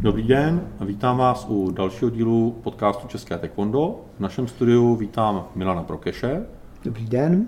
[0.00, 4.00] Dobrý den, vítám vás u dalšího dílu podcastu České taekwondo.
[4.16, 6.42] V našem studiu vítám Milana Prokeše.
[6.84, 7.46] Dobrý den.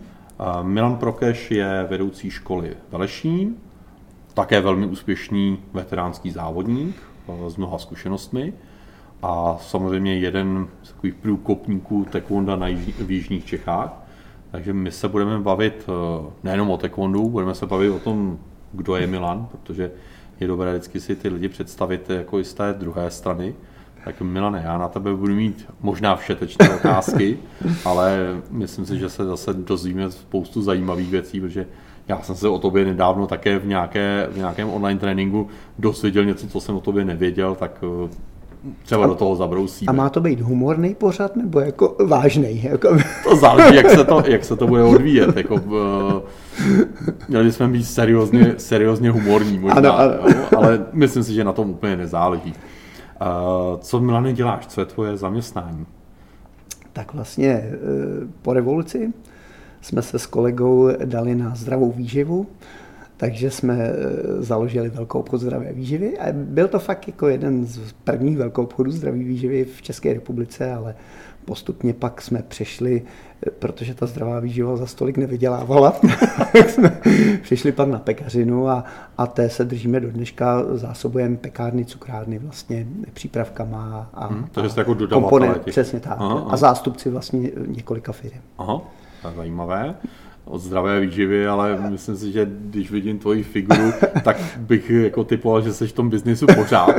[0.62, 3.54] Milan Prokeš je vedoucí školy Velešín,
[4.34, 6.96] také velmi úspěšný veteránský závodník
[7.48, 8.53] s mnoha zkušenostmi
[9.23, 14.03] a samozřejmě jeden z takových průkopníků taekwonda na jižní, v jižních Čechách.
[14.51, 18.39] Takže my se budeme bavit eh, nejenom o taekwondu, budeme se bavit o tom,
[18.73, 19.91] kdo je Milan, protože
[20.41, 23.54] je dobré vždycky si ty lidi představit jako i z té druhé strany.
[24.04, 27.39] Tak Milane, já na tebe budu mít možná všetečné otázky,
[27.85, 31.66] ale myslím si, že se zase dozvíme spoustu zajímavých věcí, protože
[32.08, 36.48] já jsem se o tobě nedávno také v, nějaké, v nějakém online tréninku dozvěděl něco,
[36.48, 37.84] co jsem o tobě nevěděl, tak
[38.83, 39.91] třeba a, do toho zabrousíme.
[39.91, 42.62] A má to být humorný pořad nebo jako vážný?
[42.64, 42.97] Jako...
[43.25, 45.36] To záleží, jak se to, jak se to bude odvíjet.
[45.36, 45.81] Jako, uh,
[47.28, 50.12] měli bychom být seriózně, seriózně humorní možná, ano, ano.
[50.28, 52.53] Jo, ale myslím si, že na tom úplně nezáleží.
[52.53, 54.67] Uh, co Milane děláš?
[54.67, 55.86] Co je tvoje zaměstnání?
[56.92, 59.12] Tak vlastně uh, po revoluci
[59.80, 62.47] jsme se s kolegou dali na zdravou výživu
[63.20, 63.92] takže jsme eh,
[64.42, 68.90] založili velkou obchod zdravé výživy a byl to fakt jako jeden z prvních velkou obchodů
[68.90, 70.94] zdravé výživy v České republice, ale
[71.44, 73.02] postupně pak jsme přešli,
[73.46, 75.90] eh, protože ta zdravá výživa za stolik nevydělávala,
[76.52, 77.00] tak jsme
[77.42, 78.84] přišli pak na pekařinu a,
[79.18, 84.80] a té se držíme do dneška, zásobujeme pekárny, cukrárny vlastně přípravkama a, hmm, takže jste
[84.80, 86.12] jako komponent, přesně tak.
[86.18, 86.50] Aha, aha.
[86.50, 88.40] A zástupci vlastně několika firm.
[88.58, 88.80] Aha,
[89.36, 89.94] zajímavé
[90.50, 93.92] od zdravé výživy, ale myslím si, že když vidím tvoji figuru,
[94.24, 96.94] tak bych jako typoval, že jsi v tom biznisu pořád.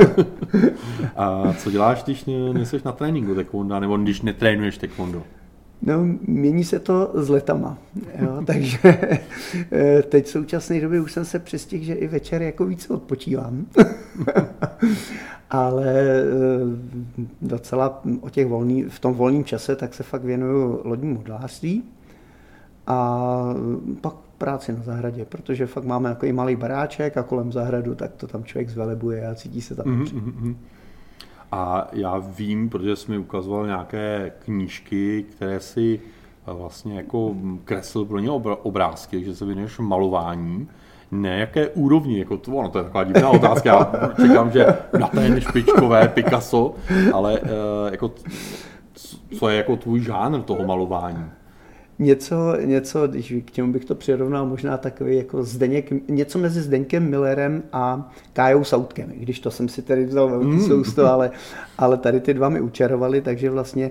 [1.16, 5.22] A co děláš, když nejsi na tréninku taekwondo, nebo když netrénuješ taekwondo?
[5.82, 5.94] No,
[6.26, 7.78] mění se to s letama,
[8.18, 8.78] jo, takže
[10.08, 13.66] teď v současné době už jsem se přistihl, že i večer jako víc odpočívám.
[15.50, 16.22] Ale eh,
[17.42, 21.82] docela o těch volný, v tom volném čase tak se fakt věnuju lodnímu modelářství
[22.86, 23.54] a
[24.00, 28.26] pak práci na zahradě, protože fakt máme takový malý baráček a kolem zahradu, tak to
[28.26, 30.56] tam člověk zvelebuje a cítí se tam mm-hmm.
[31.52, 37.34] A já vím, protože jsi mi ukazoval nějaké knížky, které si eh, vlastně jako
[37.64, 38.30] kreslil pro ně
[38.62, 40.68] obrázky, že se věnuješ malování.
[41.10, 44.66] Ne, jaké úrovni, jako to, no to je taková divná otázka, já čekám, že
[44.98, 46.74] na té špičkové Picasso,
[47.12, 47.48] ale uh,
[47.90, 48.10] jako,
[49.38, 51.24] co je jako tvůj žánr toho malování?
[52.02, 57.10] Něco, něco, když k těmu bych to přirovnal, možná takový jako Zdeněk, něco mezi Zdeňkem
[57.10, 60.66] Millerem a Kájou Sautkem, když to jsem si tady vzal velký mm.
[60.66, 61.30] sousto, ale,
[61.78, 63.90] ale tady ty dva mi učarovali, takže vlastně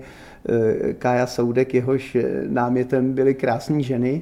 [0.49, 4.21] eh, Kája Soudek, jehož eh, námětem byly krásné ženy,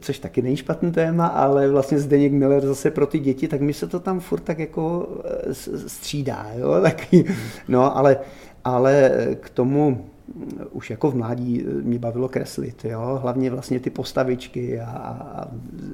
[0.00, 3.72] což taky není špatný téma, ale vlastně Zdeněk Miller zase pro ty děti, tak mi
[3.72, 5.54] se to tam furt tak jako eh,
[5.88, 7.24] střídá, jo, taky,
[7.68, 8.18] no, ale,
[8.64, 9.10] ale
[9.40, 10.06] k tomu
[10.70, 13.18] už jako v mládí mě bavilo kreslit, jo?
[13.22, 15.48] hlavně vlastně ty postavičky a, a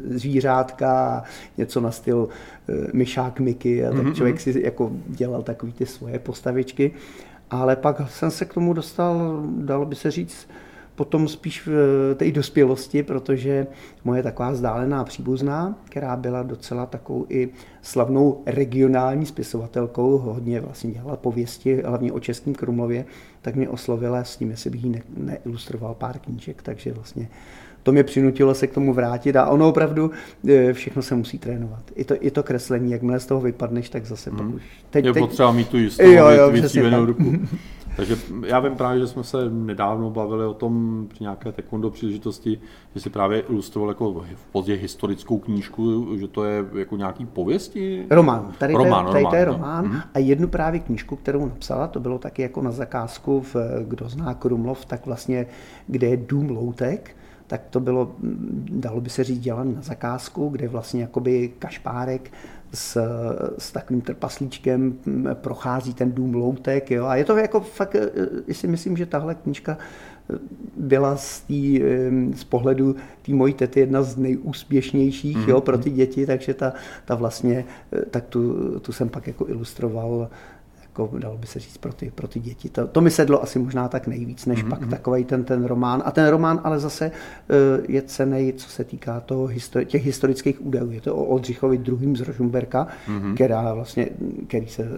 [0.05, 1.23] zvířátka, a
[1.57, 4.15] něco na styl uh, myšák Miky a tak mm-hmm.
[4.15, 6.93] člověk si jako dělal takový ty svoje postavičky,
[7.51, 10.49] ale pak jsem se k tomu dostal, dalo by se říct,
[11.00, 13.66] potom spíš v té dospělosti, protože
[14.05, 17.49] moje taková vzdálená příbuzná, která byla docela takovou i
[17.83, 23.05] slavnou regionální spisovatelkou, hodně vlastně dělala pověsti, hlavně o Českém Krumlově,
[23.43, 27.28] tak mě oslovila s tím, jestli bych jí ne- neilustroval pár knížek, takže vlastně
[27.83, 30.10] to mě přinutilo se k tomu vrátit a ono opravdu
[30.49, 31.83] e, všechno se musí trénovat.
[31.94, 34.39] I to, i to kreslení, jakmile z toho vypadneš, tak zase hmm.
[34.39, 34.62] pak už...
[34.91, 35.22] Teď, je teď...
[35.22, 37.33] potřeba mít tu jistotu, jo, jo, ruku.
[38.00, 38.16] Takže
[38.47, 42.61] já vím právě, že jsme se nedávno bavili o tom při nějaké taekwondo příležitosti,
[42.94, 48.06] že si právě ilustroval jako v pozdě historickou knížku, že to je jako nějaký pověsti?
[48.10, 48.53] Román.
[48.59, 49.93] Tady, román, tady, tady román, to je román.
[49.93, 50.00] No.
[50.15, 53.56] A jednu právě knížku, kterou napsala, to bylo taky jako na zakázku, v,
[53.89, 55.47] kdo zná Krumlov, tak vlastně,
[55.87, 57.16] kde je dům loutek,
[57.47, 58.15] tak to bylo,
[58.71, 62.33] dalo by se říct, dělané na zakázku, kde vlastně jakoby kašpárek
[62.73, 62.99] s,
[63.59, 64.99] s takovým trpaslíčkem
[65.35, 66.91] prochází ten dům loutek.
[66.91, 67.07] Jo?
[67.07, 67.95] A je to jako fakt,
[68.49, 69.78] eh, si myslím, že tahle knížka
[70.34, 70.39] eh,
[70.77, 71.83] byla z, tý,
[72.34, 75.49] z pohledu té mojí tety jedna z nejúspěšnějších mm-hmm.
[75.49, 76.72] jo, pro ty děti, takže ta,
[77.05, 80.28] ta vlastně, eh, tak tu, tu jsem pak jako ilustroval
[80.91, 82.69] jako dalo by se říct pro ty, pro ty děti.
[82.69, 84.69] To, to mi sedlo asi možná tak nejvíc, než mm-hmm.
[84.69, 84.91] pak mhm.
[84.91, 86.03] takový ten, ten román.
[86.04, 90.66] A ten román ale zase uh, je cený, co se týká toho, histori- těch historických
[90.66, 90.91] údajů.
[90.91, 93.34] Je to o Oldřichovi druhým z Rožumberka, mm-hmm.
[93.34, 94.09] která vlastně,
[94.47, 94.89] který se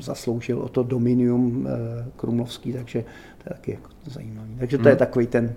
[0.00, 1.72] zasloužil o to dominium uh,
[2.16, 3.04] krumlovský, takže
[3.38, 4.56] to je taky jako zajímavý.
[4.58, 4.86] Takže to mm.
[4.86, 4.98] je mhm.
[4.98, 5.54] takový ten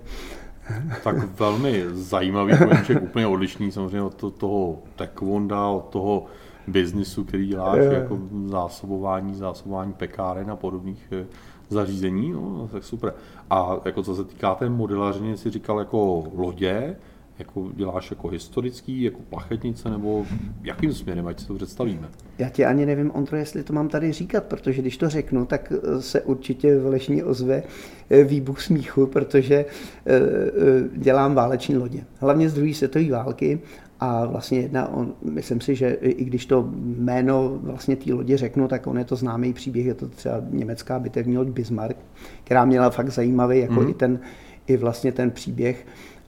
[1.04, 6.26] tak velmi zajímavý koníček, úplně odlišný samozřejmě od toho taekwonda, od toho
[6.66, 7.92] biznisu, který děláš, je.
[7.92, 11.26] jako zásobování, zásobování pekáren a podobných eh,
[11.68, 13.14] zařízení, no, tak super.
[13.50, 16.96] A jako co se týká té modelařiny, si říkal jako lodě,
[17.38, 20.26] jako děláš jako historický, jako plachetnice, nebo
[20.62, 22.08] jakým směrem, ať si to představíme?
[22.38, 25.72] Já ti ani nevím, Ondro, jestli to mám tady říkat, protože když to řeknu, tak
[25.72, 27.62] eh, se určitě v Lešní ozve
[28.10, 29.64] eh, výbuch smíchu, protože
[30.06, 30.20] eh,
[30.96, 32.04] dělám váleční lodě.
[32.18, 33.60] Hlavně z druhé světové války
[34.00, 38.68] a vlastně jedna, on, myslím si, že i když to jméno vlastně té lodě řeknu,
[38.68, 41.96] tak on je to známý příběh, je to třeba německá bitevní loď Bismarck,
[42.44, 43.88] která měla fakt zajímavý jako mm.
[43.88, 44.20] i ten
[44.66, 45.86] i vlastně ten příběh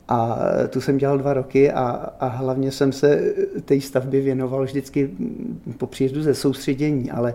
[0.09, 0.39] a
[0.71, 1.87] tu jsem dělal dva roky a,
[2.21, 3.35] a hlavně jsem se
[3.65, 5.11] té stavbě věnoval vždycky
[5.79, 7.35] po příjezdu ze soustředění, ale,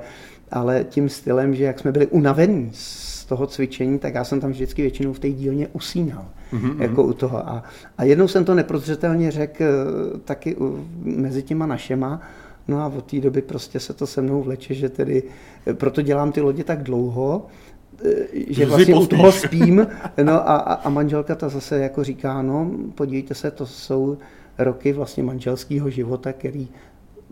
[0.52, 4.52] ale tím stylem, že jak jsme byli unavení z toho cvičení, tak já jsem tam
[4.52, 6.26] vždycky většinou v té dílně usínal.
[6.54, 6.82] Mm-hmm.
[6.82, 7.50] Jako u toho.
[7.50, 7.64] A,
[7.98, 10.56] a jednou jsem to neprozřetelně řekl eh, taky
[11.02, 12.22] mezi těma našema,
[12.70, 15.24] No a od té doby prostě se to se mnou vleče, že tedy
[15.68, 17.46] eh, proto dělám ty lodě tak dlouho,
[18.50, 19.88] že vlastně u toho spím,
[20.24, 24.18] no a, a manželka ta zase jako říká, no podívejte se, to jsou
[24.58, 26.68] roky vlastně manželského života, který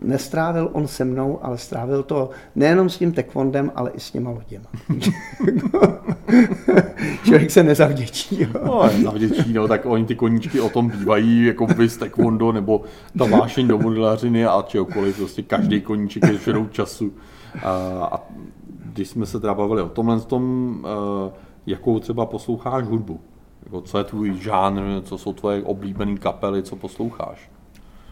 [0.00, 4.30] nestrávil on se mnou, ale strávil to nejenom s tím tekvondem, ale i s těma
[4.30, 4.66] loděma.
[7.24, 8.40] Člověk se nezavděčí.
[8.40, 8.48] Jo.
[8.64, 12.82] No, nezavděčí, no, tak oni ty koníčky o tom bývají, jako vys tekvondo, nebo
[13.18, 17.12] ta vášeň do modelařiny a čehokoliv, prostě každý koníček je šedou času.
[17.62, 17.70] A,
[18.12, 18.20] a
[18.98, 21.32] když jsme se teda bavili o tomhle tom, eh,
[21.66, 23.20] jakou třeba posloucháš hudbu?
[23.64, 27.50] Jako co je tvůj žánr, co jsou tvoje oblíbené kapely, co posloucháš?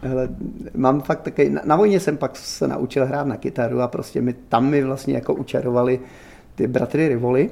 [0.01, 0.29] Hele,
[0.75, 4.21] mám fakt taky, na, na vojně jsem pak se naučil hrát na kytaru a prostě
[4.21, 5.99] mi, tam mi vlastně jako učarovali
[6.55, 7.51] ty bratry Rivoli,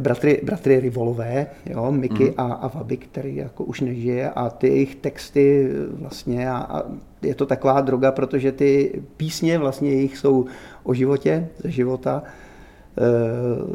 [0.00, 2.34] bratry, bratry Rivolové, jo, Miky mm.
[2.36, 6.82] a, a Vaby, který jako už nežije a ty jejich texty vlastně a, a
[7.22, 10.46] je to taková droga, protože ty písně vlastně jejich jsou
[10.82, 12.22] o životě, ze života,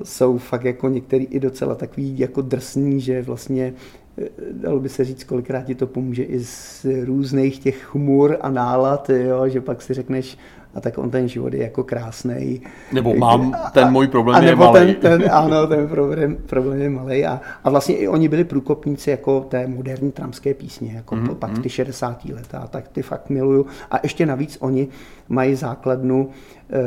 [0.04, 3.74] jsou fakt jako některý i docela takový jako drsný, že vlastně
[4.18, 8.50] e, dalo by se říct, kolikrát ti to pomůže i z různých těch humor a
[8.50, 10.38] nálad, jo, že pak si řekneš,
[10.78, 12.62] a tak on ten život je jako krásný.
[12.94, 14.96] Nebo mám, ten můj problém a, je malý.
[14.96, 17.26] Ten, ten, ano, ten problém, problém je malý.
[17.26, 21.36] A, a vlastně i oni byli průkopníci jako té moderní tramské písně, jako mm-hmm.
[21.36, 21.62] pak mhm.
[21.62, 22.26] ty 60.
[22.26, 23.66] leta, tak ty fakt miluju.
[23.92, 24.88] A ještě navíc oni
[25.30, 26.80] mají základnu e,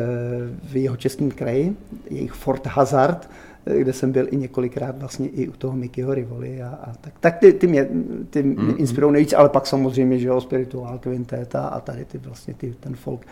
[0.73, 1.77] v jeho českém kraji,
[2.11, 3.29] jejich Fort Hazard,
[3.65, 7.39] kde jsem byl i několikrát vlastně i u toho Mickeyho Rivoli a, a tak, tak
[7.39, 7.89] ty, ty mě,
[8.31, 8.75] ty mě mm-hmm.
[8.79, 12.75] inspirují nejvíc, ale pak samozřejmě, že jo, Spiritual Quintet a, a tady ty vlastně ty,
[12.81, 13.27] ten folk,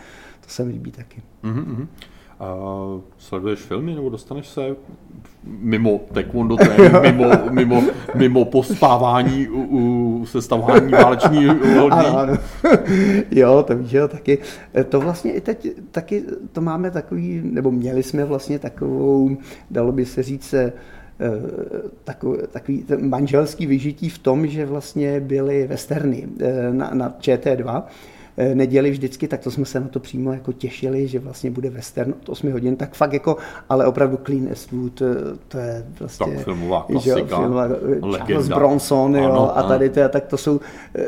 [0.49, 1.21] to se mi líbí taky.
[1.43, 1.87] Mm-hmm.
[2.39, 2.55] A
[3.17, 4.75] sleduješ filmy nebo dostaneš se
[5.43, 7.83] mimo taekwondo trénink, mimo, mimo,
[8.15, 12.07] mimo pospávání u, u sestavování váleční lodí?
[12.07, 12.33] Ano,
[13.31, 14.37] jo, to víš, jo, taky.
[14.89, 19.37] To vlastně i teď taky to máme takový, nebo měli jsme vlastně takovou,
[19.71, 20.73] dalo by se říct, eh,
[22.03, 27.83] takový, takový manželský vyžití v tom, že vlastně byly westerny eh, na, na ČT2 Eh,
[28.53, 32.13] neděli vždycky, tak to jsme se na to přímo jako těšili, že vlastně bude western
[32.21, 33.37] od 8 hodin, tak fakt jako,
[33.69, 36.35] ale opravdu Clean Eastwood, eh, to je vlastně...
[36.35, 40.37] Tak filmová klasika, že, filmová, eh, Charles Bronson, jo, ano, a tady to, tak to
[40.37, 40.59] jsou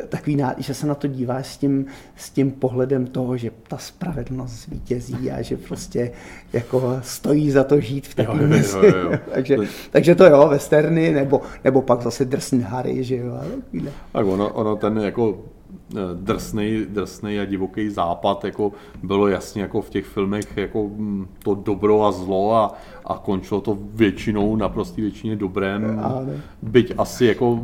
[0.10, 1.86] takový, že se na to díváš s tím,
[2.16, 6.12] s tím pohledem toho, že ta spravedlnost vítězí a že prostě
[6.54, 8.94] jako stojí za to žít v takovém městě.
[9.34, 9.58] takže,
[9.91, 13.41] takže to jo, westerny, nebo, nebo pak zase drsný Harry, že jo.
[14.12, 15.39] Tak ono, ono ten jako
[16.13, 18.72] drsný, drsný a divoký západ, jako
[19.04, 22.74] bylo jasně jako v těch filmech jako mm, to dobro a zlo a,
[23.06, 26.01] a končilo to většinou, naprostý většině dobrém.
[26.62, 27.60] Byť asi jako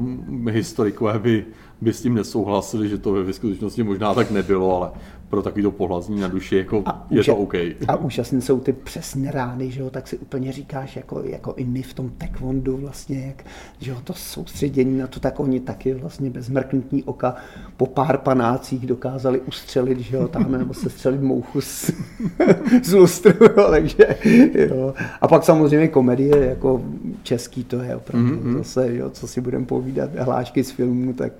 [0.49, 1.45] historikové by,
[1.81, 4.91] by s tím nesouhlasili, že to ve skutečnosti možná tak nebylo, ale
[5.29, 7.53] pro takovýto pohlazní na duši, jako a je to OK.
[7.87, 11.65] A úžasné jsou ty přesné rány, že jo, tak si úplně říkáš, jako, jako i
[11.65, 13.45] my v tom taekwondu vlastně, jak,
[13.79, 17.35] že jo, to soustředění na to, tak oni taky vlastně bez mrknutí oka
[17.77, 21.91] po pár panácích dokázali ustřelit, že jo, tam nebo se střelit mouchu z,
[22.83, 24.07] z lustru, jo, takže
[24.53, 24.93] jo.
[25.21, 26.81] A pak samozřejmě komedie, jako
[27.23, 28.57] český to je opravdu mm-hmm.
[28.57, 31.31] zase, jo, co si budeme povídat, hlášky z filmů, tak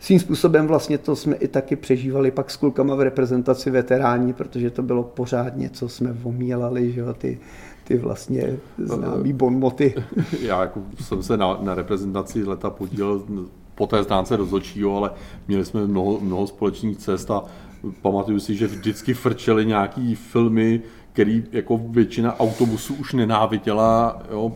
[0.00, 4.70] svým způsobem vlastně to jsme i taky přežívali pak s klukama v reprezentaci veterání, protože
[4.70, 7.38] to bylo pořád něco, jsme omílali, že jo, ty,
[7.84, 9.94] ty vlastně známý bonmoty.
[10.42, 13.22] Já jako jsem se na, na reprezentaci leta podílel
[13.74, 15.10] po té stránce rozhodčího, ale
[15.48, 17.44] měli jsme mnoho, mnoho společných cest a
[18.02, 24.52] pamatuju si, že vždycky frčely nějaký filmy, který jako většina autobusů už nenáviděla jo,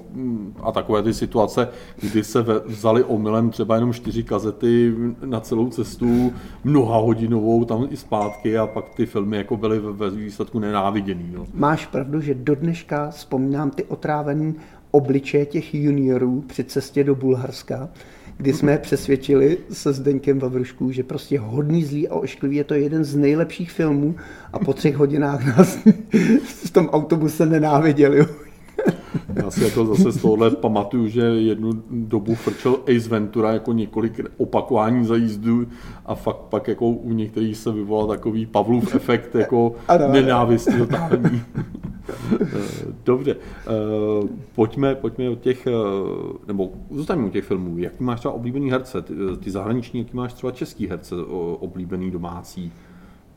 [0.63, 1.69] a takové ty situace,
[2.01, 4.95] kdy se vzali omylem třeba jenom čtyři kazety
[5.25, 6.33] na celou cestu,
[6.65, 11.31] mnoha hodinovou tam i zpátky a pak ty filmy jako byly ve výsledku nenáviděný.
[11.35, 11.47] No.
[11.55, 14.55] Máš pravdu, že do dneška vzpomínám ty otrávený
[14.91, 17.89] obličeje těch juniorů při cestě do Bulharska,
[18.37, 23.05] kdy jsme přesvědčili se Zdeňkem Vavrušku, že prostě hodný, zlý a ošklivý je to jeden
[23.05, 24.17] z nejlepších filmů
[24.53, 25.79] a po třech hodinách nás
[26.65, 28.27] v tom autobuse nenáviděli.
[29.35, 34.21] Já si jako zase z tohohle pamatuju, že jednu dobu frčel Ace Ventura jako několik
[34.37, 35.67] opakování za jízdu
[36.07, 39.75] a fakt pak jako u některých se vyvolal takový Pavlův efekt jako
[40.13, 41.43] nenávistí totální.
[43.05, 45.71] Dobře, eh, pojďme, pojďme od těch, eh,
[46.47, 47.79] nebo zůstaňme u těch filmů.
[47.79, 49.03] Jaký máš třeba oblíbený herce?
[49.03, 51.15] Ty, ty zahraniční, jaký máš třeba český herce
[51.61, 52.73] oblíbený domácí?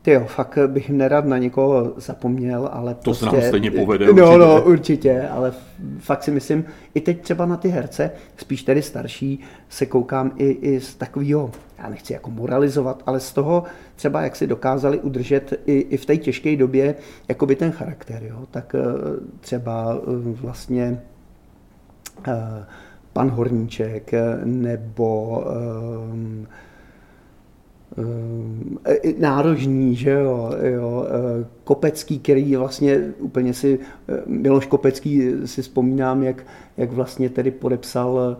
[0.02, 3.70] Ty jo, fakt bych nerad na někoho zapomněl, ale To prostě, se nám prostě- stejně
[3.70, 4.38] povede No, určitě.
[4.38, 5.52] no, určitě, ale
[5.98, 6.64] fakt si myslím,
[6.94, 11.50] i teď třeba na ty herce, spíš tedy starší, se koukám i, i z takového,
[11.78, 13.64] já nechci jako moralizovat, ale z toho
[13.96, 16.94] třeba, jak si dokázali udržet i, i v té těžké době
[17.28, 18.82] jakoby ten charakter, jo, tak eh,
[19.40, 21.02] třeba eh, vlastně
[22.28, 22.34] uh,
[23.12, 24.10] pan Horníček
[24.44, 25.44] nebo
[26.44, 26.46] Eh,
[29.18, 33.78] nárožní, že jo, jo, eh, Kopecký, který vlastně úplně si,
[34.08, 38.36] eh, Miloš Kopecký si vzpomínám, jak, jak vlastně tedy podepsal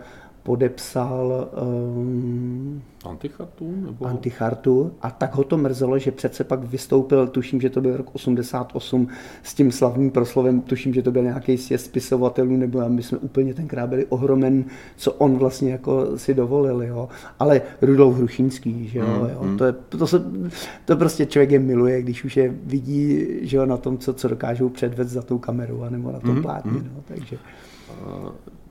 [0.49, 3.75] podepsal um, Antichartu?
[3.87, 4.05] Nebo...
[4.07, 8.15] Antichartu a tak ho to mrzelo, že přece pak vystoupil, tuším, že to byl rok
[8.15, 9.09] 88
[9.43, 13.55] s tím slavným proslovem, tuším, že to byl nějaký sjezd spisovatelů, nebo my jsme úplně
[13.55, 14.65] tenkrát byli ohromen,
[14.97, 17.09] co on vlastně jako si dovolil, jo.
[17.39, 19.43] Ale Rudolf Hrušínský, že jo, mm, jo.
[19.43, 19.59] Mm.
[19.59, 20.25] To, je, to, se,
[20.85, 24.29] to prostě člověk je miluje, když už je vidí, že jo, na tom, co, co
[24.29, 26.91] dokážou předvést za tou kamerou, nebo na tom mm, plátně, mm.
[26.95, 27.39] no, takže...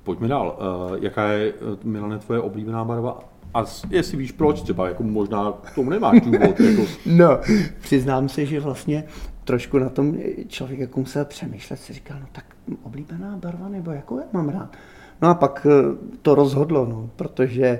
[0.07, 0.57] Pojďme dál.
[0.89, 3.19] Uh, jaká je, uh, Milane, tvoje oblíbená barva?
[3.53, 6.59] A jestli víš proč, třeba jako možná k tomu nemáš důvod.
[6.69, 6.81] Jako...
[7.05, 7.39] No,
[7.81, 9.03] přiznám se, že vlastně
[9.43, 12.45] trošku na tom člověk jako musel přemýšlet, si říkal, no tak
[12.83, 14.69] oblíbená barva, nebo jakou já mám rád.
[15.21, 17.79] No a pak eh, to rozhodlo, no, protože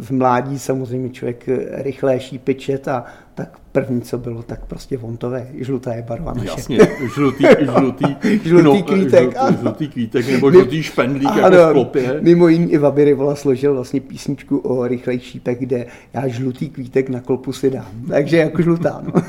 [0.00, 5.46] v mládí samozřejmě člověk rychle šípe čet a tak první, co bylo, tak prostě vontové,
[5.54, 6.48] žlutá je barva naše.
[6.48, 6.78] Jasně,
[7.14, 8.04] žlutý, žlutý,
[8.42, 9.38] žlutý no, kvítek.
[9.38, 12.18] Žlutý, žlutý kvítek nebo žlutý špendlík ano, jako v klopě.
[12.20, 17.08] Mimo jiný i Vaby vola složil vlastně písničku o rychlej šípek, kde já žlutý kvítek
[17.08, 17.92] na klopu si dám.
[18.08, 19.02] Takže jako žlutá.
[19.06, 19.12] No.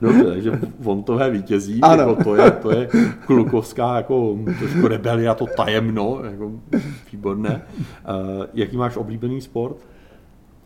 [0.00, 2.02] Dobře, takže vontové vítězí, ano.
[2.02, 2.88] Jako to, je, to je
[3.26, 6.52] klukovská jako trošku rebelia, to tajemno, jako
[7.12, 7.62] výborné.
[7.78, 9.76] Uh, jaký máš oblíbený sport?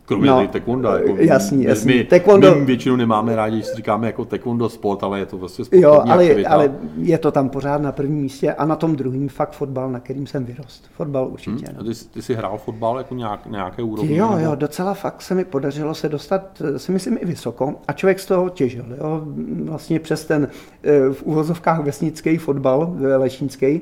[0.07, 0.89] Kromě no, taekwondo.
[0.89, 1.93] Jako jasný, jasný.
[1.93, 2.55] My, taekwondo...
[2.55, 6.03] my většinou nemáme rádi, že říkáme jako taekwondo sport, ale je to vlastně sportovní Jo,
[6.11, 9.91] ale, ale je to tam pořád na prvním místě a na tom druhém fakt fotbal,
[9.91, 10.89] na kterým jsem vyrost.
[10.93, 11.65] Fotbal určitě.
[11.65, 11.75] Hmm.
[11.77, 11.83] No.
[11.83, 14.15] Ty, ty jsi hrál fotbal jako nějak, nějaké úrovni?
[14.15, 14.49] Jo, nebo?
[14.49, 18.25] jo, docela fakt se mi podařilo se dostat, si myslím, i vysoko a člověk z
[18.25, 18.85] toho těžil.
[18.97, 19.21] Jo.
[19.63, 20.47] Vlastně přes ten
[20.83, 23.81] eh, v uvozovkách vesnický fotbal, lešínský,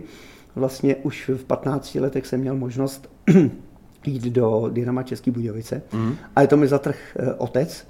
[0.55, 3.09] vlastně už v 15 letech jsem měl možnost
[4.07, 5.81] jít do Dynama Český Budějovice.
[5.93, 6.15] Mm.
[6.41, 7.85] je to mi zatrh eh, otec,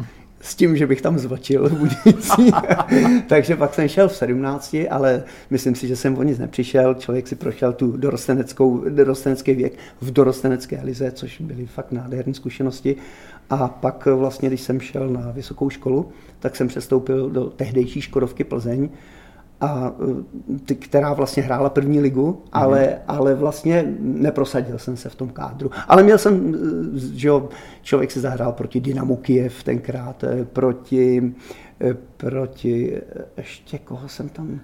[0.46, 1.72] s tím, že bych tam zvačil
[3.28, 6.94] Takže pak jsem šel v 17, ale myslím si, že jsem o nic nepřišel.
[6.94, 12.96] Člověk si prošel tu dorosteneckou, dorostenecký věk v dorostenecké lize, což byly fakt nádherné zkušenosti.
[13.50, 18.44] A pak vlastně, když jsem šel na vysokou školu, tak jsem přestoupil do tehdejší Škodovky
[18.44, 18.90] Plzeň,
[19.62, 19.94] a
[20.66, 22.36] ty, která vlastně hrála první ligu, mm.
[22.52, 25.72] ale, ale vlastně neprosadil jsem se v tom kádru.
[25.88, 26.58] Ale měl jsem,
[26.96, 27.50] že jo,
[27.82, 31.34] člověk si zahrál proti Dynamu Kiev tenkrát, eh, proti,
[32.18, 33.02] proti,
[33.38, 34.60] ještě koho jsem tam,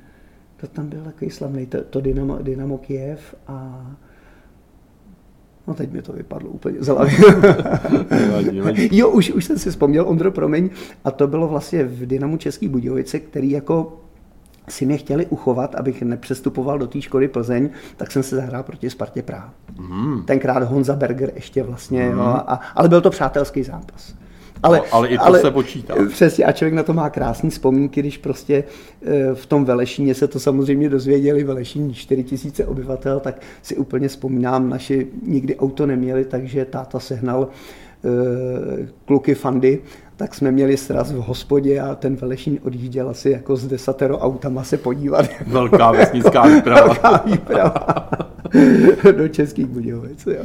[0.61, 3.85] to tam byl takový slavný, to, to Dynamo, Dynamo Kiev a
[5.67, 7.11] No teď mi to vypadlo úplně z hlavy.
[8.91, 10.69] jo, už, už jsem si vzpomněl, Ondro, promiň,
[11.03, 14.01] a to bylo vlastně v Dynamu Český Budějovice, který jako
[14.69, 18.89] si mě chtěli uchovat, abych nepřestupoval do té školy Plzeň, tak jsem se zahrál proti
[18.89, 19.53] Spartě Praha.
[19.79, 20.23] Mm.
[20.23, 22.17] Tenkrát Honza Berger ještě vlastně, mm.
[22.17, 24.13] jo, a, ale byl to přátelský zápas.
[24.63, 25.95] Ale, no, ale i to ale, se počítá.
[26.09, 28.63] Přesně, a člověk na to má krásné vzpomínky, když prostě
[29.01, 34.07] eh, v tom Velešíně se to samozřejmě dozvěděli, Velešín 4 tisíce obyvatel, tak si úplně
[34.07, 37.47] vzpomínám, naši nikdy auto neměli, takže táta sehnal
[38.05, 39.79] eh, kluky fandy
[40.21, 44.63] tak jsme měli sraz v hospodě a ten Velešín odjížděl asi jako z desatero autama
[44.63, 45.25] se podívat.
[45.47, 46.87] Velká vesnická výprava.
[46.87, 48.09] Velká výprava.
[49.17, 50.27] do českých Budějovic.
[50.27, 50.43] Jo.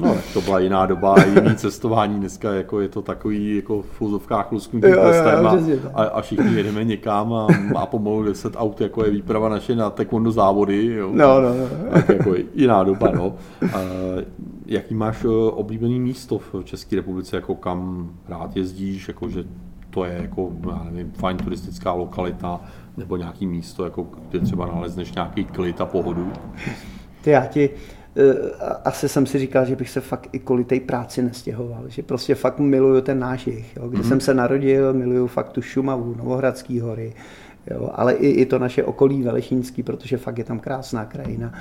[0.00, 2.18] No, to byla jiná doba, jiný cestování.
[2.18, 5.58] Dneska jako je to takový jako v fuzovkách lusknutí prstem a,
[5.94, 9.90] a, a, všichni jedeme někam a má pomalu 10 aut, jako je výprava naše na
[9.90, 10.86] taekwondo závody.
[10.86, 11.10] Jo.
[11.12, 11.92] No, no, no.
[11.92, 13.34] Tak jako jiná doba, no.
[13.62, 13.78] A,
[14.66, 19.44] jaký máš eh, oblíbený místo v České republice, jako kam rád jezdíš, jako že
[19.90, 22.60] to je jako, já nevím, fajn turistická lokalita,
[22.96, 26.32] nebo nějaký místo, jako kde třeba nalezneš nějaký klid a pohodu?
[27.20, 27.70] Ty já ti,
[28.16, 28.22] eh,
[28.84, 32.34] asi jsem si říkal, že bych se fakt i kvůli té práci nestěhoval, že prostě
[32.34, 33.88] fakt miluju ten náš jich, jo.
[33.88, 34.08] Kde mm-hmm.
[34.08, 37.14] jsem se narodil, miluju fakt tu Šumavu, Novohradský hory,
[37.70, 41.52] Jo, ale i, i to naše okolí Velešínský, protože fakt je tam krásná krajina.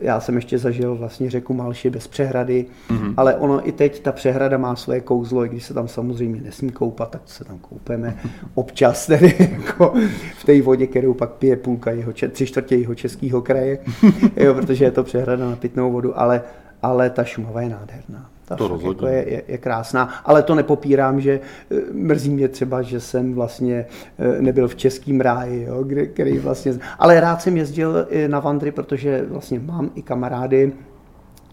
[0.00, 3.14] Já jsem ještě zažil vlastně řeku Malši bez přehrady, mm-hmm.
[3.16, 6.70] ale ono i teď ta přehrada má svoje kouzlo, i když se tam samozřejmě nesmí
[6.70, 8.16] koupat, tak se tam koupeme
[8.54, 9.94] občas tedy jako
[10.38, 13.78] v té vodě, kterou pak pije půlka jeho, tři čtvrtě jeho českého kraje,
[14.36, 16.42] jo, protože je to přehrada na pitnou vodu, ale,
[16.82, 18.35] ale ta Šumava je nádherná.
[18.46, 18.88] Ta to rozhodně.
[18.88, 23.34] Jako je, je, je krásná, ale to nepopírám, že eh, mrzí mě třeba, že jsem
[23.34, 23.86] vlastně
[24.18, 28.40] eh, nebyl v českým ráji, jo, kde, který vlastně, ale rád jsem jezdil i na
[28.40, 30.72] Vandry, protože vlastně mám i kamarády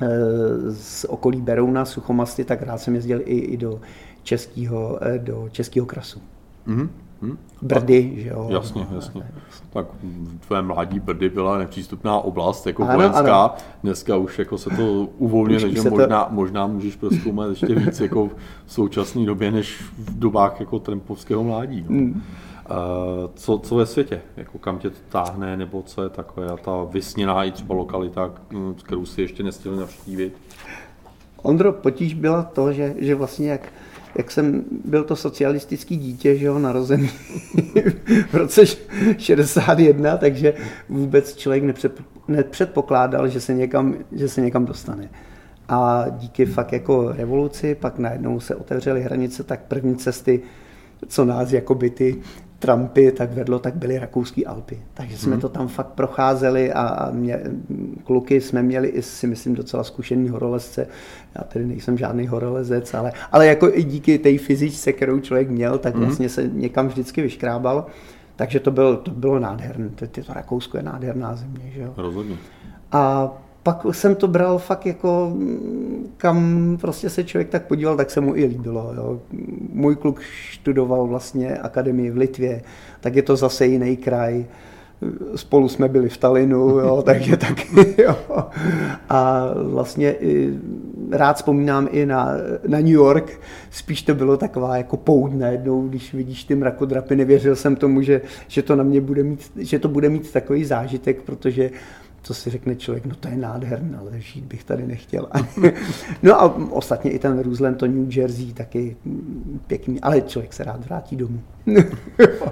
[0.02, 0.08] eh,
[0.72, 3.82] z okolí Berouna, Suchomasty, tak rád jsem jezdil i, i do
[4.24, 6.22] českého, do českého krasu.
[6.68, 6.90] Mm-hmm.
[7.24, 7.38] Hm?
[7.62, 8.48] Brdy, že jo.
[8.50, 9.24] Jasně, jasně.
[9.70, 9.86] Tak
[10.40, 13.44] v tvé mládí Brdy byla nepřístupná oblast, jako ano, vojenská.
[13.44, 13.54] Ano.
[13.84, 16.34] Dneska už jako se to uvolňuje, takže možná, to...
[16.34, 18.30] možná můžeš proskoumat ještě víc jako
[18.66, 21.86] v současné době, než v dobách jako trempovského mládí.
[21.90, 21.96] No.
[21.96, 22.22] Mm.
[23.34, 24.22] Co, co ve světě?
[24.38, 28.32] Jako kam tě to táhne, nebo co je takové ta vysněná i třeba lokalita,
[28.84, 30.38] kterou si ještě nestihl navštívit?
[31.42, 33.62] Ondro, potíž byla to, že, že vlastně jak
[34.16, 37.10] jak jsem byl to socialistický dítě, že jo, narozený
[38.30, 38.62] v roce
[39.18, 40.54] 61, takže
[40.90, 45.10] vůbec člověk nepřed, nepředpokládal, že se, někam, že se někam dostane.
[45.70, 50.42] A díky fakt jako revoluci, pak najednou se otevřely hranice, tak první cesty,
[51.08, 52.22] co nás jako by ty
[52.64, 54.80] Trumpy tak vedlo, tak byly rakouský Alpy.
[54.94, 55.42] Takže jsme hmm.
[55.42, 57.40] to tam fakt procházeli a mě,
[58.04, 60.88] kluky jsme měli i si myslím docela zkušený horolezce.
[61.36, 65.78] Já tedy nejsem žádný horolezec, ale, ale jako i díky té fyzičce, kterou člověk měl,
[65.78, 66.04] tak hmm.
[66.04, 67.86] vlastně se někam vždycky vyškrábal.
[68.36, 69.90] Takže to, byl, to bylo nádherné.
[69.90, 71.72] To, to Rakousko je nádherná země.
[71.74, 71.94] Že jo?
[71.98, 72.36] Rozhodně.
[72.92, 73.32] A
[73.64, 75.38] pak jsem to bral fakt jako,
[76.18, 78.94] kam prostě se člověk tak podíval, tak se mu i líbilo.
[78.96, 79.20] Jo.
[79.74, 82.62] Můj kluk študoval vlastně akademii v Litvě,
[83.00, 84.46] tak je to zase jiný kraj.
[85.36, 88.16] Spolu jsme byli v Talinu, jo, takže taky, jo.
[89.10, 90.16] A vlastně
[91.12, 92.30] rád vzpomínám i na,
[92.68, 93.40] na New York,
[93.72, 98.22] spíš to bylo taková jako poud najednou, když vidíš ty mrakodrapy, nevěřil jsem tomu, že,
[98.48, 101.70] že to na mě bude mít, že to bude mít takový zážitek, protože
[102.24, 105.28] co si řekne člověk, no to je nádherné, ale žít bych tady nechtěl.
[106.24, 108.98] no a ostatně i ten Roosland, to New Jersey, taky
[109.68, 111.40] pěkný, ale člověk se rád vrátí domů.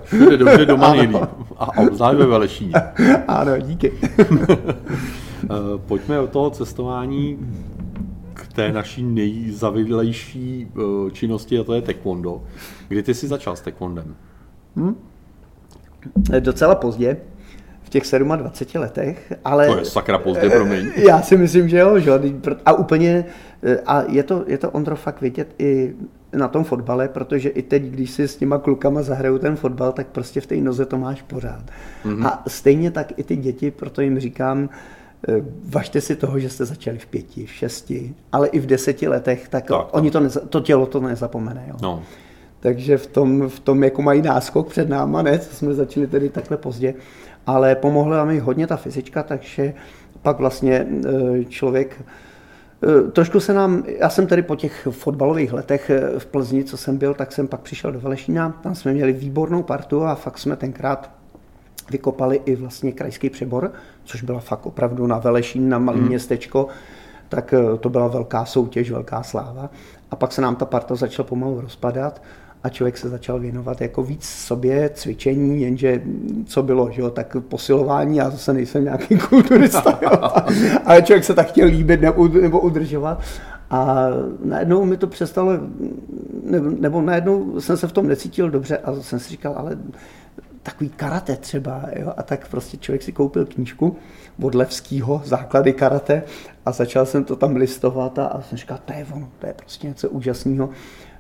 [0.03, 1.17] Všude dobře doma nejlíp.
[1.57, 2.73] A obzvlášť ve Velešíně.
[3.27, 3.91] ano, díky.
[5.43, 5.47] Eh,
[5.87, 7.37] pojďme od toho cestování
[8.33, 12.43] k té naší nejzavidlejší eh, činnosti, a to je taekwondo.
[12.87, 14.15] Kdy ty jsi začal s taekwondem?
[14.75, 14.95] Hmm?
[16.39, 17.17] Docela pozdě
[17.91, 18.03] těch
[18.37, 19.67] 27 letech, ale...
[19.67, 20.91] To je sakra pozdě, promiň.
[20.95, 22.11] Já si myslím, že jo, že?
[22.65, 23.25] A úplně,
[23.63, 25.93] eh, a je to, je to Ondro fakt vidět i
[26.33, 30.07] na tom fotbale, protože i teď, když si s těma klukama zahraju ten fotbal, tak
[30.07, 31.63] prostě v té noze to máš pořád.
[32.05, 32.27] Mm-hmm.
[32.27, 34.69] A stejně tak i ty děti, proto jim říkám,
[35.29, 35.33] eh,
[35.69, 39.47] važte si toho, že jste začali v pěti, v šesti, ale i v deseti letech,
[39.49, 41.65] tak, tak oni to, neza, to tělo to nezapomene.
[41.67, 41.75] Jo.
[41.81, 42.03] No.
[42.59, 46.29] Takže v tom, v tom jako mají náskok před náma, ne, co jsme začali tedy
[46.29, 46.93] takhle pozdě
[47.47, 49.73] ale pomohla mi hodně ta fyzička, takže
[50.21, 50.87] pak vlastně
[51.39, 56.25] e, člověk e, Trošku se nám, já jsem tady po těch fotbalových letech e, v
[56.25, 60.03] Plzni, co jsem byl, tak jsem pak přišel do Velešína, tam jsme měli výbornou partu
[60.03, 61.11] a fakt jsme tenkrát
[61.91, 63.71] vykopali i vlastně krajský přebor,
[64.03, 66.07] což byla fakt opravdu na Velešín, na malé hmm.
[66.07, 66.67] městečko,
[67.29, 69.69] tak to byla velká soutěž, velká sláva.
[70.11, 72.21] A pak se nám ta parta začala pomalu rozpadat
[72.63, 76.01] a člověk se začal věnovat jako víc sobě, cvičení, jenže
[76.45, 80.11] co bylo, že jo, tak posilování, já zase nejsem nějaký kulturista, jo,
[80.85, 83.21] ale člověk se tak chtěl líbit nebo, nebo udržovat.
[83.69, 84.07] A
[84.43, 85.51] najednou mi to přestalo,
[86.43, 89.77] nebo, nebo najednou jsem se v tom necítil dobře a jsem si říkal, ale
[90.63, 93.95] takový karate třeba, jo, a tak prostě člověk si koupil knížku
[94.41, 96.23] od Levskýho, základy karate
[96.65, 99.53] a začal jsem to tam listovat a, a jsem říkal, to je ono, to je
[99.53, 100.69] prostě něco úžasného.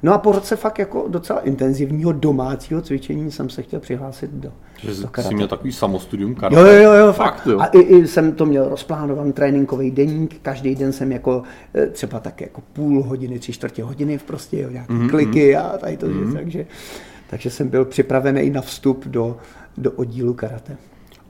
[0.03, 4.51] No a po roce fakt jako docela intenzivního domácího cvičení jsem se chtěl přihlásit do,
[4.77, 5.35] Že do jsi karate.
[5.35, 6.61] měl takový samostudium karate.
[6.61, 7.35] Jo, jo, jo, fakt.
[7.35, 7.59] Fakt, jo.
[7.59, 11.43] A i, i, jsem to měl rozplánovaný tréninkový deník, každý den jsem jako
[11.75, 15.09] eh, třeba tak jako půl hodiny, tři čtvrtě hodiny v prostě, jo, nějaké mm-hmm.
[15.09, 16.33] kliky a tady to, mm-hmm.
[16.33, 16.65] takže,
[17.29, 19.37] takže jsem byl připravený na vstup do,
[19.77, 20.77] do oddílu karate.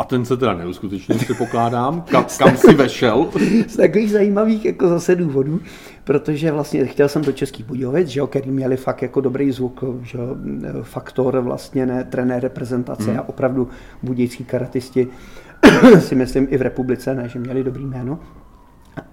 [0.02, 2.02] A ten se teda neuskutečnil, předpokládám.
[2.02, 3.30] Kam, kam jsi vešel?
[3.68, 5.60] z takových zajímavých jako zase důvodů,
[6.04, 9.84] protože vlastně chtěl jsem do Českých Budějovic, že jo, který měli fakt jako dobrý zvuk,
[10.04, 10.36] že jo,
[10.82, 13.20] faktor vlastně ne, trenér reprezentace hmm.
[13.20, 13.70] a opravdu
[14.04, 15.08] budějský karatisti
[16.00, 18.20] si myslím i v republice, ne, že měli dobrý jméno.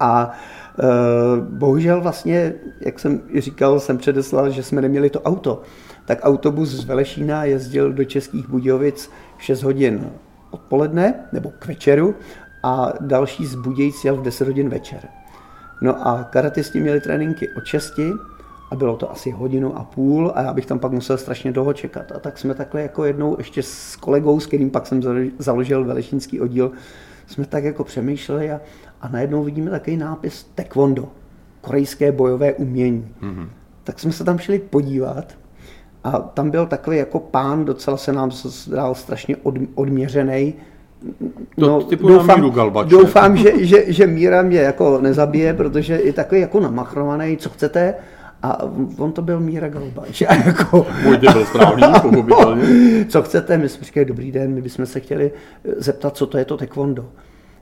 [0.00, 0.32] A
[0.78, 0.84] e,
[1.40, 5.62] bohužel vlastně, jak jsem i říkal, jsem předeslal, že jsme neměli to auto.
[6.04, 10.10] Tak autobus z Velešína jezdil do Českých Budějovic 6 hodin
[10.50, 12.14] odpoledne nebo k večeru
[12.62, 15.00] a další z Budějc jel v 10 hodin večer.
[15.82, 17.92] No a karatisti měli tréninky od 6
[18.70, 21.72] a bylo to asi hodinu a půl a já bych tam pak musel strašně dlouho
[21.72, 22.12] čekat.
[22.12, 25.02] A tak jsme takhle jako jednou ještě s kolegou, s kterým pak jsem
[25.38, 26.72] založil velešínský oddíl,
[27.26, 28.60] jsme tak jako přemýšleli a,
[29.00, 31.08] a najednou vidíme takový nápis Taekwondo,
[31.60, 33.14] korejské bojové umění.
[33.22, 33.48] Mm-hmm.
[33.84, 35.34] Tak jsme se tam šli podívat
[36.04, 38.30] a tam byl takový jako pán, docela se nám
[38.70, 40.54] dal strašně od, odměřený.
[41.56, 42.90] No, typu doufám, míru galbače.
[42.90, 47.94] doufám že, že, že Míra mě jako nezabije, protože je takový jako namachrovaný, co chcete.
[48.42, 48.62] A
[48.98, 50.22] on to byl Míra Galbač.
[50.28, 52.64] A jako, Můj byl správný, pochopitelně.
[53.08, 53.58] Co chcete?
[53.58, 55.32] My jsme říkali, dobrý den, my bychom se chtěli
[55.76, 57.08] zeptat, co to je to taekwondo.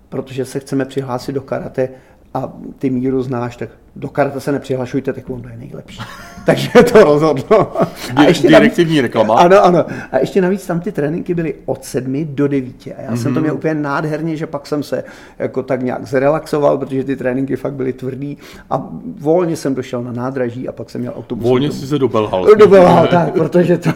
[0.09, 1.89] Protože se chceme přihlásit do karate
[2.37, 6.01] a ty míru znáš, tak do karate se nepřihlašujte, tak on je nejlepší.
[6.47, 7.73] Takže to rozhodlo.
[8.17, 9.35] A ještě Direktivní navíc, reklama.
[9.35, 9.85] Ano, ano.
[10.13, 12.95] A ještě navíc tam ty tréninky byly od sedmi do devíti.
[12.95, 13.17] A já mm-hmm.
[13.17, 13.43] jsem to mhm.
[13.43, 15.05] měl úplně nádherně, že pak jsem se
[15.39, 18.39] jako tak nějak zrelaxoval, protože ty tréninky fakt byly tvrdý.
[18.71, 21.45] A volně jsem došel na nádraží a pak jsem měl autobus.
[21.45, 22.47] Volně si se dobelhal.
[22.59, 23.91] Dobelhal, tak, protože to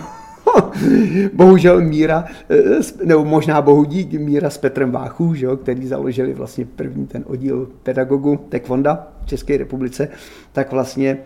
[1.32, 6.34] bohužel Míra, eh, nebo možná bohu dík Míra s Petrem Váchů, že jo, který založili
[6.34, 10.08] vlastně první ten oddíl pedagogu Tekvonda v České republice,
[10.52, 11.18] tak vlastně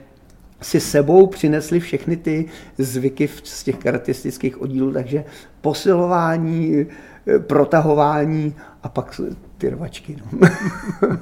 [0.63, 2.45] si sebou přinesli všechny ty
[2.79, 5.25] zvyky z těch karatistických oddílů, takže
[5.61, 6.87] posilování,
[7.27, 9.21] eh, protahování a pak
[9.59, 10.17] ty rvačky.
[10.33, 10.49] No.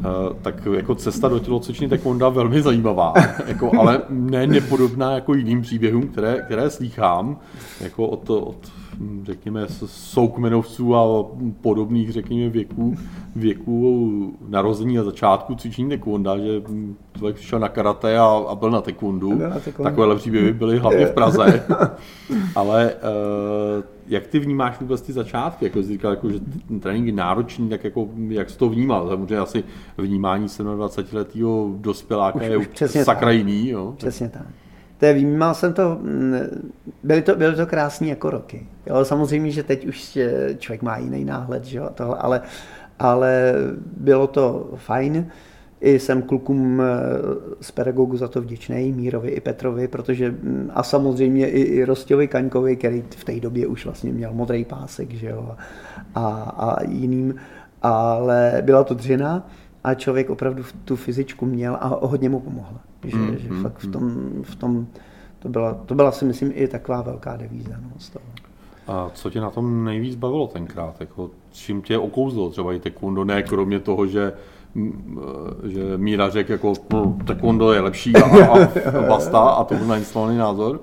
[0.00, 3.14] Uh, tak jako cesta do tělocvičny taekwonda velmi zajímavá,
[3.46, 7.38] jako, ale ne nepodobná jako jiným příběhům, které, které slýchám,
[7.80, 8.72] jako od, od
[9.22, 11.26] řekněme, soukmenovců a
[11.60, 12.96] podobných, řekněme, věků,
[13.36, 16.62] věků narození a začátku cvičení taekwonda, že
[17.16, 19.40] člověk přišel na karate a, a byl na taekwondu.
[19.82, 21.66] Takovéhle příběhy byly hlavně v Praze.
[22.54, 25.64] Ale uh, jak ty vnímáš vůbec ty začátky?
[25.64, 29.08] Jako jsi říkal, jako, že ten trénink je náročný, tak jako, jak jsi to vnímal?
[29.08, 29.64] Samozřejmě asi
[29.98, 32.68] vnímání 27-letého dospěláka už, je už
[33.02, 33.68] sakra jiný.
[33.68, 33.94] Jo?
[33.96, 34.46] Přesně tak.
[34.98, 36.34] To je, vnímal jsem to, mm,
[37.02, 38.66] byly to, byly to krásné jako roky.
[38.86, 40.18] Jo, samozřejmě, že teď už
[40.58, 42.40] člověk má jiný náhled, že jo, tohle, ale,
[42.98, 43.54] ale
[43.96, 45.26] bylo to fajn.
[45.80, 46.86] I jsem klukům eh,
[47.60, 52.28] z pedagogu za to vděčný, Mírovi i Petrovi, protože mm, a samozřejmě i, i Rostěvi
[52.28, 55.50] Kaňkovi, který v té době už vlastně měl modrý pásek, že jo,
[56.14, 57.34] a, a jiným,
[57.82, 59.48] ale byla to dřina
[59.84, 62.80] a člověk opravdu tu fyzičku měl a hodně mu pomohla.
[63.04, 64.86] Že, mm, že mm, fakt v tom, v tom
[65.38, 68.24] to, byla, to byla si myslím i taková velká devíza no, z toho.
[68.86, 71.00] A co tě na tom nejvíc bavilo tenkrát?
[71.00, 74.32] Jako, čím tě okouzlo třeba i taekwondo, ne kromě toho, že
[75.64, 78.68] že Míra řekl jako no, taekwondo je lepší a, a,
[79.08, 80.80] basta a to byl nainstalovaný názor?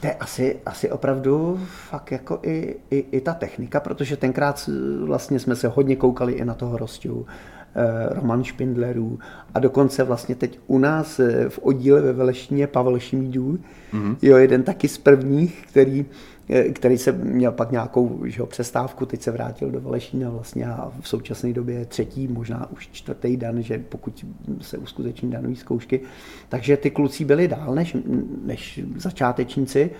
[0.00, 4.70] To je asi, asi opravdu fakt jako i, i, i ta technika, protože tenkrát
[5.04, 7.63] vlastně jsme se hodně koukali i na toho eh,
[8.10, 9.18] Roman Špindlerů
[9.54, 13.58] a dokonce vlastně teď u nás eh, v oddíle ve Velešině Pavel Šmídů,
[13.92, 14.16] mm-hmm.
[14.22, 16.06] jo, jeden taky z prvních, který
[16.48, 20.66] Eh, který se měl pak nějakou že ho, přestávku, teď se vrátil do Valešína vlastně
[20.66, 24.24] a v současné době třetí, možná už čtvrtý den, že pokud
[24.60, 26.00] se uskuteční danové zkoušky.
[26.48, 27.96] Takže ty kluci byli dál než,
[28.44, 29.90] než začátečníci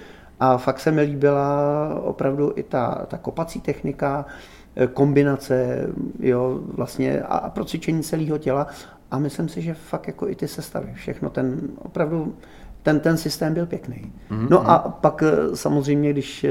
[0.41, 4.54] a fakt se mi líbila opravdu i ta, ta kopací technika, eh,
[4.95, 5.87] kombinace
[6.21, 8.67] jo, vlastně a, a procvičení celého těla
[9.11, 12.35] a myslím si, že fakt jako i ty sestavy, všechno ten opravdu
[12.85, 14.13] ten, ten systém byl pěkný.
[14.31, 14.49] Mm-hmm.
[14.51, 16.51] No a pak eh, samozřejmě, když eh,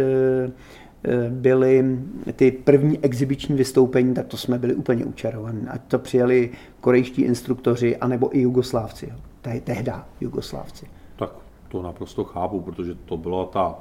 [1.03, 1.99] eh, byly
[2.35, 5.61] ty první exibiční vystoupení, tak to jsme byli úplně učarovaní.
[5.67, 6.49] Ať to přijeli
[6.81, 9.13] korejští instruktoři, anebo i Jugoslávci.
[9.41, 10.85] Te, tehda Jugoslávci.
[11.15, 11.29] Tak
[11.67, 13.75] to naprosto chápu, protože to byla ta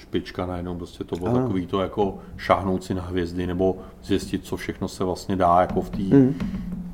[0.00, 1.42] špička najednou, prostě to bylo ano.
[1.42, 5.80] takový to jako šáhnout si na hvězdy, nebo zjistit, co všechno se vlastně dá jako
[5.80, 6.34] v té mm.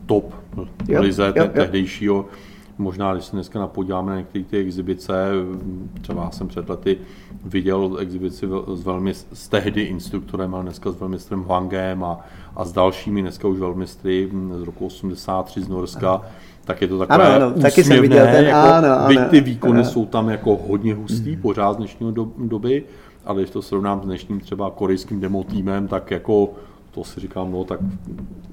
[0.07, 0.35] top
[0.88, 1.49] jo, lize jo, jo.
[1.55, 2.27] tehdejšího.
[2.79, 5.15] Možná, když se dneska napodíváme na některé ty exibice,
[6.01, 6.99] třeba jsem před lety
[7.45, 12.21] viděl exibici s velmi s tehdy instruktorem, ale dneska s velmistrem Hwangem a,
[12.57, 16.23] a s dalšími, dneska už velmistry z roku 83 z Norska, ano.
[16.65, 19.81] tak je to takové ano, ano, taky jsem viděl ten, jako, ano, ano, ty výkony
[19.81, 19.91] ano.
[19.91, 21.43] jsou tam jako hodně hustý, hmm.
[21.43, 22.85] pořád z dnešního do, doby,
[23.25, 26.51] ale když to srovnám s dnešním třeba korejským demo týmem, tak jako
[26.91, 27.81] to si říkám, no tak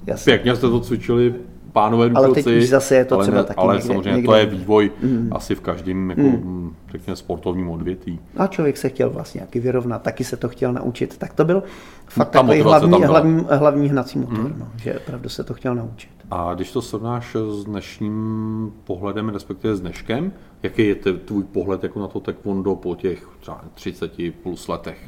[0.06, 0.32] Jasně.
[0.32, 1.34] pěkně jste to cvičili,
[1.74, 2.26] pánové důchodci.
[2.26, 4.26] Ale teď už zase je to ale, třeba ne, taky Ale někde, samozřejmě někde.
[4.26, 5.28] to je vývoj mm.
[5.32, 6.74] asi v každém jako, mm.
[6.90, 8.20] řekněme, sportovním odvětví.
[8.36, 11.18] A člověk se chtěl vlastně jaký vyrovnat, taky se to chtěl naučit.
[11.18, 11.62] Tak to byl
[12.06, 14.54] fakt Ta takový hlavní, hlavní, hlavní hnací motor, mm.
[14.58, 16.10] no, že opravdu se to chtěl naučit.
[16.30, 20.32] A když to srovnáš s dnešním pohledem, respektive s dneškem,
[20.62, 24.98] jaký je tvůj pohled jako na to taekwondo po těch třeba 30 plus letech?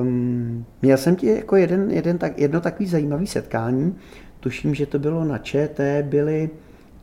[0.00, 3.94] Um, měl jsem ti jako jeden, jeden tak, jedno takový zajímavý setkání,
[4.44, 6.50] tuším, že to bylo na ČT, byly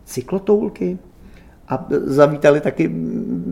[0.06, 0.98] cyklotoulky
[1.68, 2.92] a zavítali taky,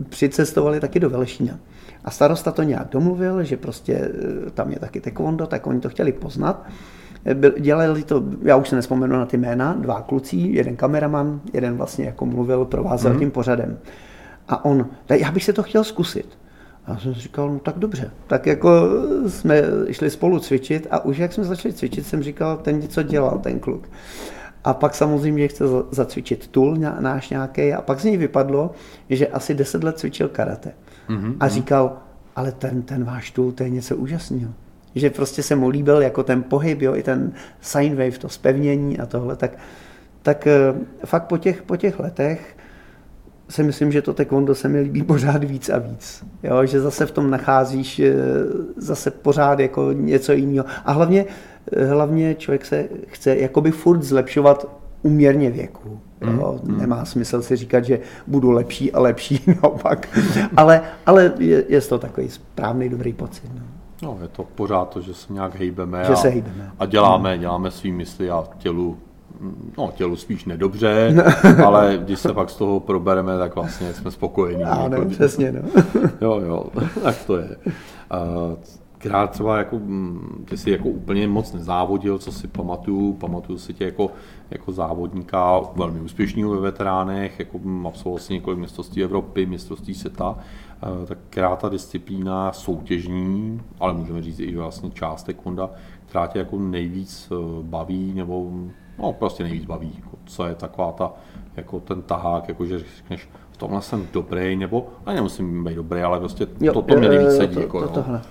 [0.08, 1.58] přicestovali taky do Velešína.
[2.04, 5.88] A starosta to nějak domluvil, že prostě e, tam je taky taekwondo, tak oni to
[5.88, 6.66] chtěli poznat.
[7.26, 11.76] E, dělali to, já už se nespomenu na ty jména, dva kluci, jeden kameraman, jeden
[11.76, 13.18] vlastně jako mluvil, provázel mm-hmm.
[13.18, 13.78] tím pořadem.
[14.48, 16.38] A on, já bych se to chtěl zkusit.
[16.86, 18.10] A já jsem si říkal, no tak dobře.
[18.26, 18.88] Tak jako
[19.28, 23.38] jsme šli spolu cvičit a už jak jsme začali cvičit, jsem říkal, ten něco dělal,
[23.38, 23.88] ten kluk.
[24.64, 28.70] A pak samozřejmě chce zacvičit tul náš nějaký a pak z něj vypadlo,
[29.10, 30.72] že asi 10 let cvičil karate.
[31.08, 31.36] Mm-hmm.
[31.40, 31.96] A říkal,
[32.36, 34.52] ale ten, ten váš tul, to je něco úžasného.
[34.94, 38.98] Že prostě se mu líbil jako ten pohyb, jo, i ten sine wave, to spevnění
[38.98, 39.58] a tohle, tak,
[40.22, 42.56] tak eh, fakt po těch, po těch letech
[43.50, 46.24] si myslím, že to taekwondo se mi líbí pořád víc a víc.
[46.42, 48.14] Jo, že zase v tom nacházíš eh,
[48.76, 50.66] zase pořád jako něco jiného.
[50.84, 51.24] A hlavně,
[51.72, 54.68] eh, hlavně člověk se chce jakoby furt zlepšovat
[55.02, 56.00] uměrně věku.
[56.20, 60.18] Jo, mm, Nemá smysl si říkat, že budu lepší a lepší naopak.
[60.56, 63.50] ale, ale je, je to takový správný, dobrý pocit.
[63.54, 63.62] No.
[64.02, 66.70] No, je to pořád to, že se nějak hejbeme, že a, se hejbeme.
[66.78, 68.98] a děláme, děláme svý mysli a tělu
[69.78, 71.14] no, tělu spíš nedobře,
[71.64, 74.64] ale když se pak z toho probereme, tak vlastně jsme spokojení.
[74.64, 75.60] Ano, jako, přesně, no.
[76.20, 76.66] jo, jo,
[77.02, 77.56] tak to je.
[78.98, 83.74] Krát třeba jako, mm, ty jsi jako úplně moc nezávodil, co si pamatuju, pamatuju si
[83.74, 84.10] tě jako,
[84.50, 90.38] jako závodníka velmi úspěšného ve veteránech, jako mm, absolvoval si několik mistrovství Evropy, mistrovství světa,
[91.06, 95.70] tak která ta disciplína soutěžní, ale můžeme říct i vlastně část taekwondo,
[96.10, 98.50] která tě jako nejvíc eh, baví nebo
[98.98, 99.92] no, prostě nejvíc baví.
[99.96, 101.12] Jako, co je taková ta,
[101.56, 106.00] jako ten tahák, jako že řekneš, v tomhle jsem dobrý, nebo, a nemusím být dobrý,
[106.00, 107.54] ale prostě jo, to, to mě nejvíc sedí.
[107.54, 108.22] To, jako, to, tohle.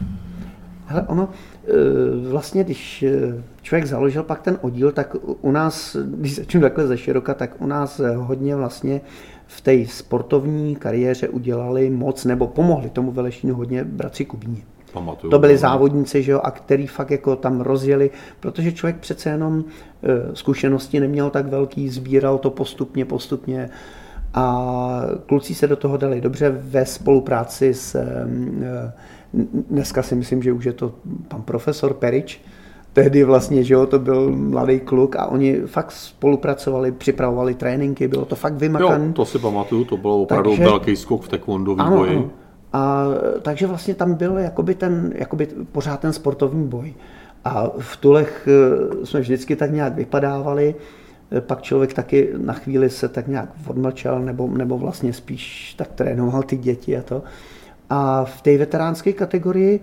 [0.85, 1.29] Hele, ono,
[1.67, 6.87] eh, vlastně, když eh, člověk založil pak ten oddíl, tak u nás, když začnu takhle
[6.87, 9.01] ze široka, tak u nás hodně vlastně
[9.47, 14.63] v té sportovní kariéře udělali moc, nebo pomohli tomu Velešínu hodně bratři Kubíni.
[14.93, 19.29] Pamatuju, to byli závodníci, že jo, a který fakt jako tam rozjeli, protože člověk přece
[19.29, 19.63] jenom
[20.03, 23.69] e, zkušenosti neměl tak velký, sbíral to postupně, postupně
[24.33, 28.27] a kluci se do toho dali dobře ve spolupráci s, e,
[29.69, 30.93] dneska si myslím, že už je to
[31.27, 32.41] pan profesor Perič,
[32.93, 38.25] tehdy vlastně, že jo, to byl mladý kluk a oni fakt spolupracovali, připravovali tréninky, bylo
[38.25, 39.13] to fakt vymakané.
[39.13, 42.11] To si pamatuju, to bylo opravdu Takže, velký skok v taekwondo vývoji.
[42.11, 42.29] Ano, ano.
[42.73, 43.05] A
[43.41, 46.93] takže vlastně tam byl jakoby ten, jakoby pořád ten sportovní boj.
[47.45, 50.75] A v tulech eh, jsme vždycky tak nějak vypadávali,
[51.31, 55.87] eh, pak člověk taky na chvíli se tak nějak odmlčel, nebo, nebo vlastně spíš tak
[55.87, 57.23] trénoval ty děti a to.
[57.89, 59.79] A v té veteránské kategorii,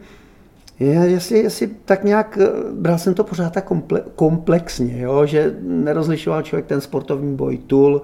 [0.81, 3.73] jestli, jestli tak nějak, eh, bral jsem to pořád tak
[4.15, 5.27] komplexně, jo?
[5.27, 8.03] že nerozlišoval člověk ten sportovní boj, tul,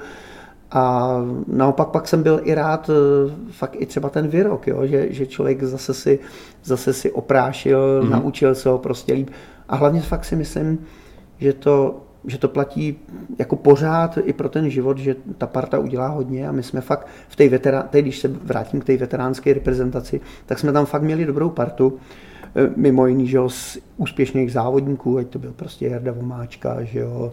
[0.73, 4.87] a naopak pak jsem byl i rád eh, fakt i třeba ten výrok, jo?
[4.87, 6.19] Že, že člověk zase si,
[6.65, 8.11] zase si oprášil, mm-hmm.
[8.11, 9.31] naučil se ho prostě líp.
[9.69, 10.79] A hlavně fakt si myslím,
[11.39, 12.99] že to, že to platí
[13.39, 17.07] jako pořád i pro ten život, že ta parta udělá hodně a my jsme fakt
[17.29, 21.25] v té veterán, když se vrátím k té veteránské reprezentaci, tak jsme tam fakt měli
[21.25, 21.99] dobrou partu.
[22.57, 26.99] Eh, mimo jiný, že jo, z úspěšných závodníků, ať to byl prostě Jarda Vomáčka, že
[26.99, 27.33] jo,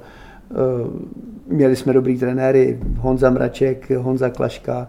[1.48, 4.88] měli jsme dobrý trenéry, Honza Mraček, Honza Klaška,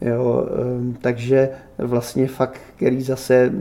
[0.00, 3.52] jo, eh, takže vlastně fakt, který zase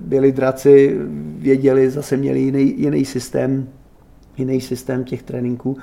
[0.00, 0.96] byli draci,
[1.38, 3.68] věděli, zase měli jiný, jiný systém,
[4.36, 5.76] jiný systém těch tréninků.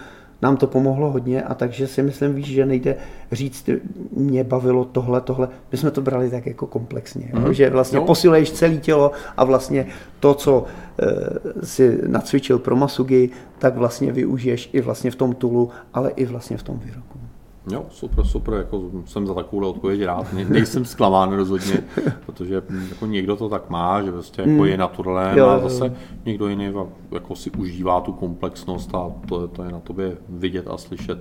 [0.43, 2.95] Nám to pomohlo hodně a takže si myslím, víš, že nejde
[3.31, 3.69] říct,
[4.11, 5.47] mě bavilo tohle, tohle.
[5.71, 7.53] My jsme to brali tak jako komplexně, mm.
[7.53, 8.05] že vlastně no.
[8.05, 9.87] posiluješ celé tělo a vlastně
[10.19, 10.65] to, co
[10.99, 16.25] e, si nacvičil pro masugi, tak vlastně využiješ i vlastně v tom tulu, ale i
[16.25, 17.22] vlastně v tom výroku.
[17.71, 20.33] Jo, super, super, jako jsem za takovou odpověď rád.
[20.33, 21.83] Ne, nejsem zklamán rozhodně,
[22.25, 24.65] protože jako někdo to tak má, že prostě jako mm.
[24.65, 25.95] je naturální a zase
[26.25, 26.73] někdo jiný
[27.11, 31.19] jako si užívá tu komplexnost a to, to je na tobě vidět a slyšet.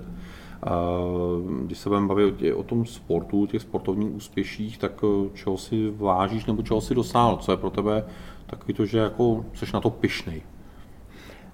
[1.65, 6.45] Když se budeme bavit o tom sportu, těch sportovních úspěších, tak eh, čeho si vážíš
[6.45, 7.37] nebo čeho si dosáhl?
[7.37, 8.03] Co je pro tebe
[8.45, 10.41] takový to, že jako jsi na to pišnej?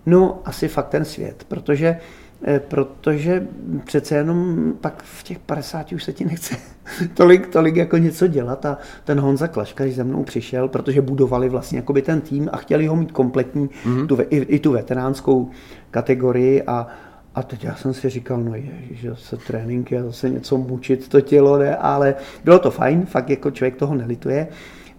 [0.05, 2.28] No, asi fakt ten svět, protože Eh,
[2.67, 3.47] protože
[3.85, 6.55] přece jenom pak v těch 50 už se ti nechce
[7.13, 11.49] tolik, tolik jako něco dělat a ten Honza Klaška, když za mnou přišel, protože budovali
[11.49, 14.07] vlastně jakoby ten tým a chtěli ho mít kompletní, mm-hmm.
[14.07, 15.49] tu, i, i tu veteránskou
[15.91, 16.87] kategorii a,
[17.35, 21.07] a teď já jsem si říkal, no je, že se tréninky a zase něco mučit
[21.07, 24.47] to tělo, ne, ale bylo to fajn, fakt jako člověk toho nelituje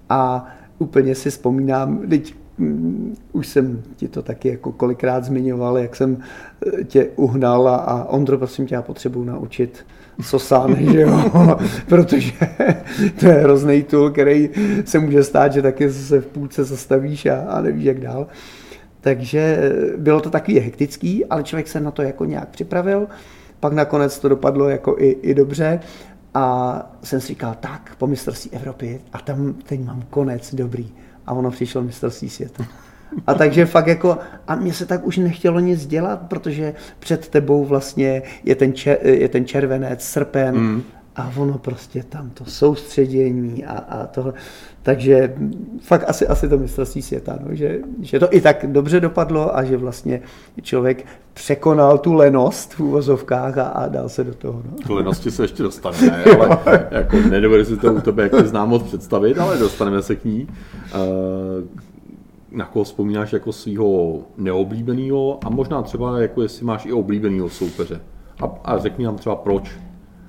[0.09, 0.46] a
[0.79, 2.35] úplně si vzpomínám, teď
[3.33, 6.18] už jsem ti to taky jako kolikrát zmiňoval, jak jsem
[6.66, 9.87] eh, tě uhnal a, a Ondro, prosím tě, já potřebuji naučit
[10.20, 11.25] sosány, že jo,
[11.88, 12.33] protože
[13.20, 14.51] to je hrozný tool, který
[14.85, 18.27] se může stát, že taky se v půlce zastavíš a, a nevíš, jak dál.
[19.01, 23.07] Takže eh, bylo to takový hektický, ale člověk se na to jako nějak připravil.
[23.61, 25.81] Pak nakonec to dopadlo jako i, i dobře.
[26.35, 30.92] A jsem si říkal, tak, po mistrovství Evropy a tam teď mám konec, dobrý
[31.31, 32.66] a ono přišlo mistrovství světa.
[33.27, 37.64] A takže fakt jako, a mně se tak už nechtělo nic dělat, protože před tebou
[37.64, 40.83] vlastně je ten, čer, je ten červenec, srpen mm.
[41.16, 44.33] A ono prostě tam to soustředění a, a tohle.
[44.83, 45.35] Takže
[45.81, 49.64] fakt asi, asi to mistrovství světa, no, že, že to i tak dobře dopadlo a
[49.64, 50.23] že vlastně
[50.62, 54.62] člověk překonal tu lenost v úvozovkách a, a dal se do toho.
[54.64, 54.77] No.
[54.87, 56.59] K lenosti se ještě dostaneme, ale
[56.90, 60.49] jako nedovedu si to u tebe jak znám moc představit, ale dostaneme se k ní.
[60.94, 61.68] Uh,
[62.53, 68.01] na koho vzpomínáš jako svého neoblíbeného a možná třeba jako jestli máš i oblíbeného soupeře.
[68.42, 69.79] A, a řekni nám třeba proč.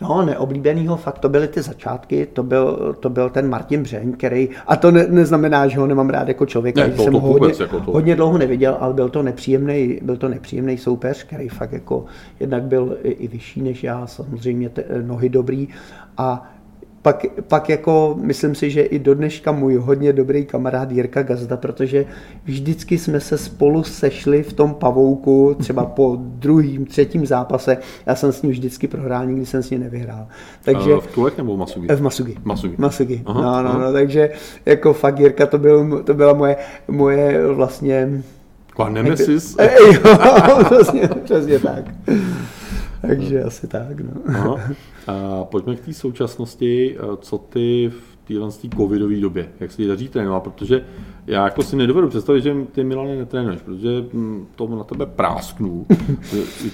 [0.01, 4.49] No, neoblíbenýho fakt to byly ty začátky, to byl, to byl ten Martin Břeň, který,
[4.67, 7.29] a to ne, neznamená, že ho nemám rád jako člověka, ne, to, jsem to ho
[7.31, 7.91] hodně, jako to.
[7.91, 12.05] hodně dlouho neviděl, ale byl to nepříjemný, byl to nepříjemný soupeř, který fakt jako
[12.39, 15.67] jednak byl i, i vyšší než já, samozřejmě te, nohy dobrý
[16.17, 16.51] a
[17.01, 21.57] pak, pak jako myslím si, že i do dneška můj hodně dobrý kamarád Jirka Gazda,
[21.57, 22.05] protože
[22.43, 27.77] vždycky jsme se spolu sešli v tom pavouku, třeba po druhým, třetím zápase.
[28.05, 30.27] Já jsem s ním vždycky prohrál, nikdy jsem s ním nevyhrál.
[30.63, 31.87] Takže, v Tulech nebo v Masugi?
[31.95, 32.35] V Masugi.
[32.43, 32.75] Masugi.
[32.77, 33.23] Masugi.
[33.25, 33.79] Aha, no, no, aha.
[33.87, 34.29] no, takže
[34.65, 36.55] jako fakt Jirka to, byl, to byla moje,
[36.87, 38.23] moje vlastně...
[38.67, 39.57] Taková nemesis?
[39.59, 41.85] jo, přesně, přesně tak.
[43.01, 44.57] Takže asi tak, no.
[45.07, 50.09] A pojďme k té současnosti, co ty v téhle covidové době, jak se jí daří
[50.09, 50.85] trénovat, protože
[51.27, 55.85] já jako si nedovedu představit, že ty Milane netrénuješ, protože hm, to na tebe prásknu.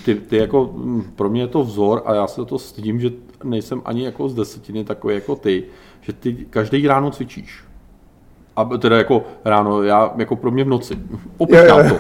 [0.06, 3.12] Ty, ty jako, hm, pro mě je to vzor a já se to stydím, že
[3.44, 5.64] nejsem ani jako z desetiny takový jako ty,
[6.02, 7.67] že ty každý ráno cvičíš.
[8.58, 10.98] A teda jako ráno, já jako pro mě v noci.
[11.38, 11.78] Opět to.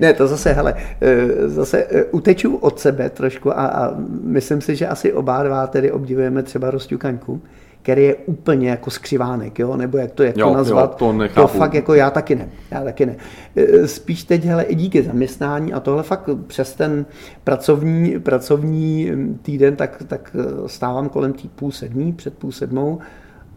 [0.00, 4.76] ne, to zase, hele, eh, zase eh, uteču od sebe trošku a, a myslím si,
[4.76, 7.40] že asi oba dva tedy obdivujeme třeba Rosťukaňku,
[7.82, 9.76] který je úplně jako skřivánek, jo?
[9.76, 10.90] nebo jak to, jak jo, to nazvat.
[10.90, 11.52] Jo, to, nechápu.
[11.52, 12.48] to fakt jako já taky ne.
[12.70, 13.16] Já taky ne.
[13.56, 17.06] Eh, spíš teď, hele, i díky zaměstnání a tohle fakt přes ten
[17.44, 22.98] pracovní, pracovní hm, týden, tak, tak stávám kolem tý půl sedmí, před půl sedmou,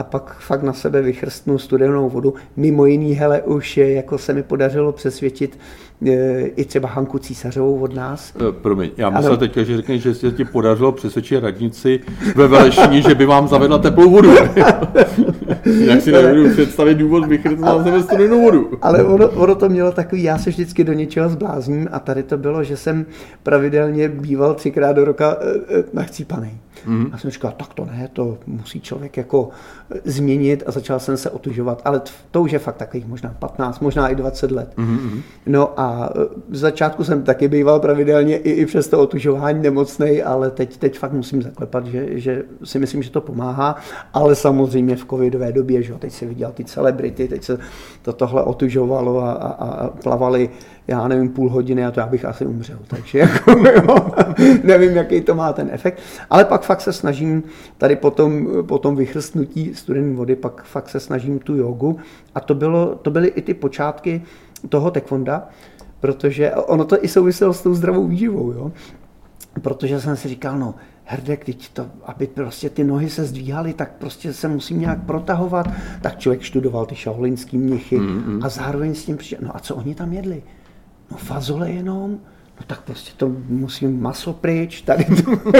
[0.02, 2.34] a pak fakt na sebe vychrstnu studenou vodu.
[2.58, 5.60] Mimo jiný, hele, už jako se mi podařilo přesvědčit
[6.06, 8.34] e, i třeba Hanku Císařovou od nás.
[8.36, 12.00] E, promiň, já myslel teď, že řekneš, že se ti podařilo přesvědčit radnici
[12.36, 14.32] ve Velešíni, že by vám zavedla teplou vodu.
[15.66, 18.70] Jak si nebudu představit důvod vychrtnout na sebe studenou vodu.
[18.82, 22.38] Ale ono, ono, to mělo takový, já se vždycky do něčeho zblázním a tady to
[22.38, 23.06] bylo, že jsem
[23.44, 26.60] pravidelně býval třikrát do roka e, nachcípaný.
[26.86, 27.10] Mm.
[27.14, 29.50] A jsem říkal, tak to ne, to musí člověk jako
[30.06, 34.10] změnit a začal jsem se otužovat, ale to už je fakt takových možná 15, možná
[34.10, 34.74] i 20 let.
[34.78, 35.22] Mm-hmm.
[35.46, 40.24] No a e, v začátku jsem taky býval pravidelně i, i přes to otužování nemocný,
[40.24, 43.76] ale teď, teď fakt musím zaklepat, že, že si myslím, že to pomáhá,
[44.14, 47.60] ale samozřejmě v covidové době, že teď si viděl ty celebrity, teď se
[48.02, 50.50] to tohle otužovalo a, a, a plavali
[50.88, 52.78] já nevím, půl hodiny a to já bych asi umřel.
[52.88, 54.12] Takže jako, jo,
[54.64, 56.00] nevím, jaký to má ten efekt.
[56.30, 57.44] Ale pak fakt se snažím
[57.78, 61.98] tady po tom, po tom vychrstnutí studené vody, pak fakt se snažím tu jogu.
[62.36, 64.22] A to, bylo, to byly i ty počátky
[64.70, 65.48] toho taekwonda,
[66.00, 68.72] protože ono to i souviselo s tou zdravou výživou, jo.
[69.62, 73.92] Protože jsem si říkal, no, herdek, teď to, aby prostě ty nohy se zdvíhaly, tak
[73.92, 75.68] prostě se musím nějak protahovat.
[76.02, 78.46] Tak člověk študoval ty šaolinský mnichy mm-hmm.
[78.46, 80.44] a zároveň s tím přišel, no a co oni tam jedli?
[81.12, 82.12] No fazole jenom,
[82.60, 85.32] no tak prostě to musím maso pryč, tady to,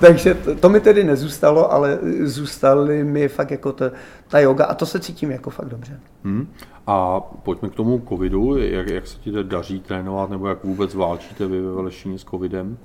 [0.00, 3.90] Takže to, to, mi tedy nezůstalo, ale zůstaly mi fakt jako ta,
[4.28, 6.00] ta yoga a to se cítím jako fakt dobře.
[6.24, 6.48] Hmm.
[6.86, 11.46] A pojďme k tomu covidu, jak, jak se ti daří trénovat, nebo jak vůbec válčíte
[11.46, 12.78] vy ve Velešíně s covidem?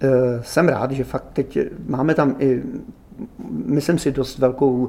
[0.00, 2.62] Eh, jsem rád, že fakt teď máme tam i
[3.48, 4.88] myslím si, dost velkou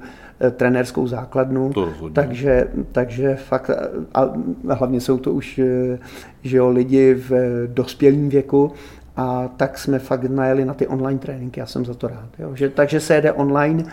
[0.51, 1.73] trenérskou základnu.
[1.73, 2.13] To rozhodně.
[2.13, 3.71] takže, takže fakt,
[4.13, 4.33] a
[4.69, 5.99] hlavně jsou to už eh,
[6.43, 7.31] že jo, lidi v
[7.67, 8.71] dospělém věku,
[9.15, 12.29] a tak jsme fakt najeli na ty online tréninky, já jsem za to rád.
[12.39, 12.55] Jo.
[12.55, 13.83] Že, takže se jede online,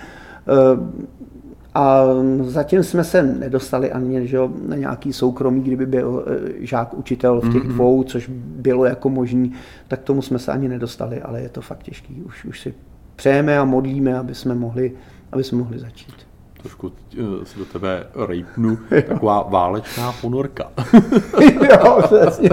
[1.74, 2.04] a
[2.42, 7.40] zatím jsme se nedostali ani že jo, na nějaký soukromí, kdyby byl eh, žák učitel
[7.40, 7.68] v těch mm-hmm.
[7.68, 9.52] dvou, což bylo jako možný,
[9.88, 12.22] tak tomu jsme se ani nedostali, ale je to fakt těžký.
[12.22, 12.74] Už, už si
[13.16, 14.92] přejeme a modlíme, aby jsme mohli,
[15.32, 16.29] aby jsme mohli začít
[16.62, 20.70] trošku eh, se do tebe rejpnu, taková válečná ponorka.
[21.70, 22.50] jo, přesně.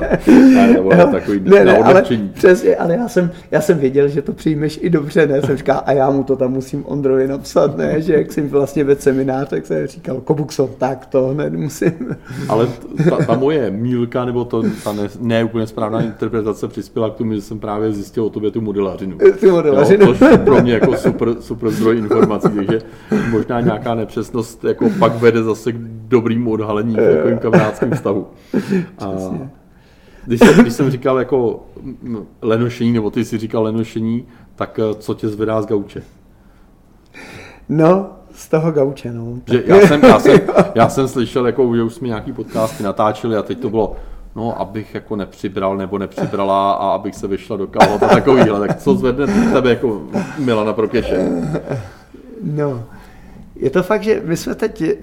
[0.55, 2.03] ne, to bylo takový ne, ne, ale,
[2.33, 5.41] přesně, ale já jsem, já jsem věděl, že to přijmeš i dobře, ne?
[5.41, 8.01] Jsem říkal, a já mu to tam musím Ondrovi napsat, ne?
[8.01, 12.15] Že jak jsem vlastně ve seminář, tak jsem říkal, Kobukson, tak to hned musím.
[12.49, 12.67] ale
[13.09, 17.33] ta, ta moje mílka, nebo to, ta ne, ne úplně správná interpretace přispěla k tomu,
[17.33, 19.17] že jsem právě zjistil o tobě tu modelařinu.
[19.39, 20.05] Tu modelařinu.
[20.05, 22.81] Jo, což pro mě jako super, super zdroj informací, takže
[23.31, 25.77] možná nějaká nepřesnost jako pak vede zase k
[26.07, 28.27] dobrýmu odhalení v takovým kamarádským vztahu.
[28.99, 29.11] A
[30.25, 31.65] když, jsem, když jsem říkal jako
[32.41, 34.25] lenošení, nebo ty si říkal lenošení,
[34.55, 36.01] tak eh, co tě zvedá z gauče?
[37.69, 39.39] No, z toho gauče, no.
[39.47, 40.39] Že já, jsem, já, jsem,
[40.75, 43.95] já jsem slyšel, jako, že už jsme nějaký podcasty natáčeli a teď to bylo,
[44.35, 48.67] no, abych jako nepřibral nebo nepřibrala a abych se vyšla do kalhot a takovýhle.
[48.67, 50.01] Tak co zvedne tebe jako
[50.37, 51.29] Milana Prokeše?
[52.43, 52.83] No,
[53.59, 54.95] je to fakt, že my jsme teď eh,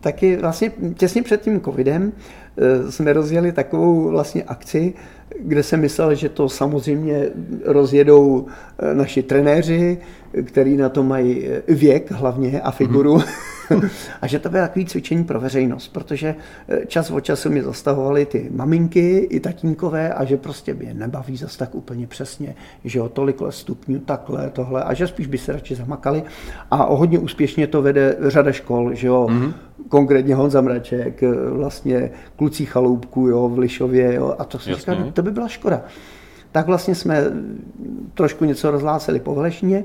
[0.00, 2.12] taky vlastně těsně před tím covidem
[2.58, 4.94] eh, jsme rozjeli takovou vlastně akci,
[5.40, 7.28] kde jsem myslel, že to samozřejmě
[7.64, 8.46] rozjedou
[8.78, 9.98] eh, naši trenéři,
[10.44, 13.16] který na to mají věk hlavně a figuru.
[13.16, 13.55] Mm-hmm.
[14.22, 16.34] a že to bylo takové cvičení pro veřejnost, protože
[16.68, 21.36] eh, čas od času mi zastavovaly ty maminky i tatínkové a že prostě mě nebaví
[21.36, 22.54] zase tak úplně přesně,
[22.84, 26.22] že jo, tolikle stupňů, takhle, tohle a že spíš by se radši zamakali
[26.70, 29.52] a o hodně úspěšně to vede řada škol, že jo, mm-hmm.
[29.88, 34.96] konkrétně Honza Mraček, eh, vlastně kluci chaloupku, jo, v Lišově, jo, a to si říká,
[35.12, 35.82] to by byla škoda.
[36.52, 37.24] Tak vlastně jsme
[38.14, 39.84] trošku něco rozhlásili po Velešině,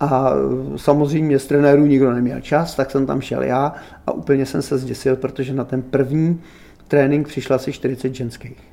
[0.00, 0.32] a
[0.76, 3.72] samozřejmě z trenérů nikdo neměl čas, tak jsem tam šel já
[4.06, 6.40] a úplně jsem se zděsil, protože na ten první
[6.88, 8.70] trénink přišla asi 40 ženských.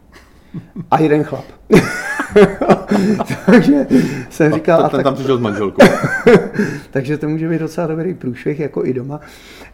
[0.91, 1.45] A jeden chlap.
[3.45, 3.88] Takže
[4.30, 4.86] jsem říkal...
[4.86, 5.03] A ten tak...
[5.03, 5.82] tam přišel s manželkou.
[6.91, 9.19] takže to může být docela dobrý průšvih, jako i doma.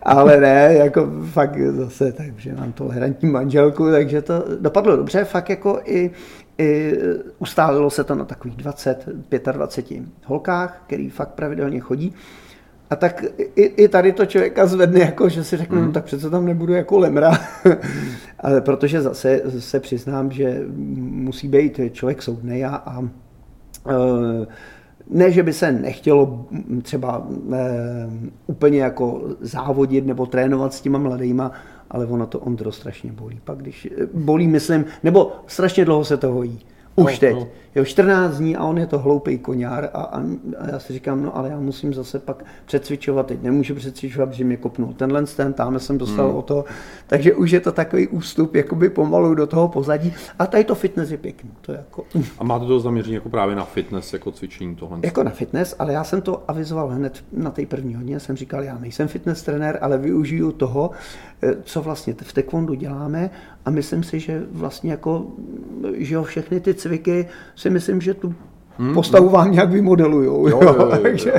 [0.01, 5.79] Ale ne, jako fakt zase, takže mám tolerantní manželku, takže to dopadlo dobře, fakt jako
[5.85, 6.11] i,
[6.57, 6.97] i
[7.39, 9.09] ustálilo se to na takových 20,
[9.51, 12.13] 25 holkách, který fakt pravidelně chodí.
[12.89, 13.23] A tak
[13.55, 15.85] i, i tady to člověka zvedne, jako, že si řeknu, mm.
[15.85, 17.31] no, tak přece tam nebudu jako lemra.
[18.39, 20.61] Ale protože zase se přiznám, že
[20.97, 23.07] musí být člověk soudný a, a e,
[25.09, 26.45] ne, že by se nechtělo
[26.81, 27.59] třeba e,
[28.47, 31.51] úplně jako závodit nebo trénovat s těma mladýma,
[31.93, 33.39] ale ono to Ondro strašně bolí.
[33.43, 36.59] Pak když bolí, myslím, nebo strašně dlouho se to hojí.
[36.95, 37.35] Už no, teď.
[37.35, 37.47] No.
[37.75, 40.19] Jo, 14 dní a on je to hloupý koňár a, a,
[40.59, 44.43] a, já si říkám, no ale já musím zase pak přecvičovat, teď nemůžu přecvičovat, protože
[44.43, 46.37] mě kopnul tenhle ten, tam jsem dostal hmm.
[46.37, 46.65] o to,
[47.07, 51.11] takže už je to takový ústup jakoby pomalu do toho pozadí a tady to fitness
[51.11, 51.51] je pěkný.
[51.61, 52.05] To je jako...
[52.39, 54.99] A máte to zaměření jako právě na fitness, jako cvičení tohle?
[55.03, 58.63] Jako na fitness, ale já jsem to avizoval hned na té první hodině, jsem říkal,
[58.63, 60.91] já nejsem fitness trenér, ale využiju toho,
[61.43, 63.29] eh, co vlastně v taekwondu děláme
[63.65, 65.25] a myslím si, že vlastně jako,
[65.93, 68.35] že jo, všechny ty cviky si myslím, že tu
[68.77, 70.47] Hmm, postavu vám nějak vymodelujou.
[70.47, 71.33] Jo, jo, jo, jo, takže,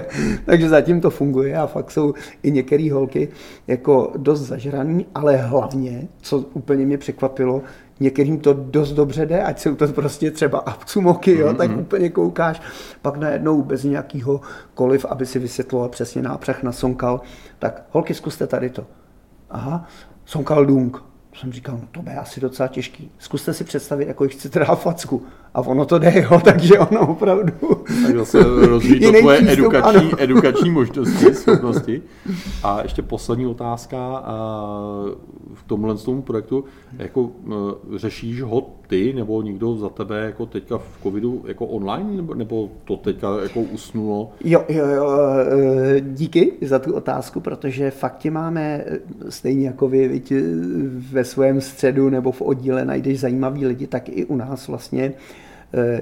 [0.44, 3.28] takže zatím to funguje a fakt jsou i některé holky
[3.66, 7.62] jako dost zažraný, ale hlavně, co úplně mě překvapilo,
[8.00, 11.78] některým to dost dobře jde, ať jsou to prostě třeba abcumoky, jo, mm, tak mm.
[11.78, 12.62] úplně koukáš,
[13.02, 14.40] pak najednou bez nějakého
[14.74, 17.20] koliv, aby si vysvětloval přesně nápřah na sonkal,
[17.58, 18.86] tak holky zkuste tady to.
[19.50, 19.86] Aha,
[20.24, 21.04] sonkal dung,
[21.38, 23.10] jsem říkal, no to bude asi docela těžký.
[23.18, 25.22] Zkuste si představit, jako jich chcete dát facku.
[25.54, 27.52] A ono to jde, jo, takže ono opravdu...
[28.06, 32.02] Tak zase rozvíjí to tvoje edukační, edukační možnosti, schopnosti.
[32.62, 34.22] A ještě poslední otázka
[35.54, 36.64] v tomhle tomu projektu.
[36.98, 37.30] Jako,
[37.96, 42.70] řešíš ho ty nebo někdo za tebe jako teďka v covidu jako online, nebo, nebo
[42.84, 44.32] to teďka jako usnulo?
[44.44, 49.88] Jo, jo, jo, e, díky za tu otázku, protože fakt tě máme e, stejně jako
[49.88, 50.22] vy, vy
[51.12, 55.12] ve svém středu nebo v oddíle najdeš zajímavý lidi, tak i u nás vlastně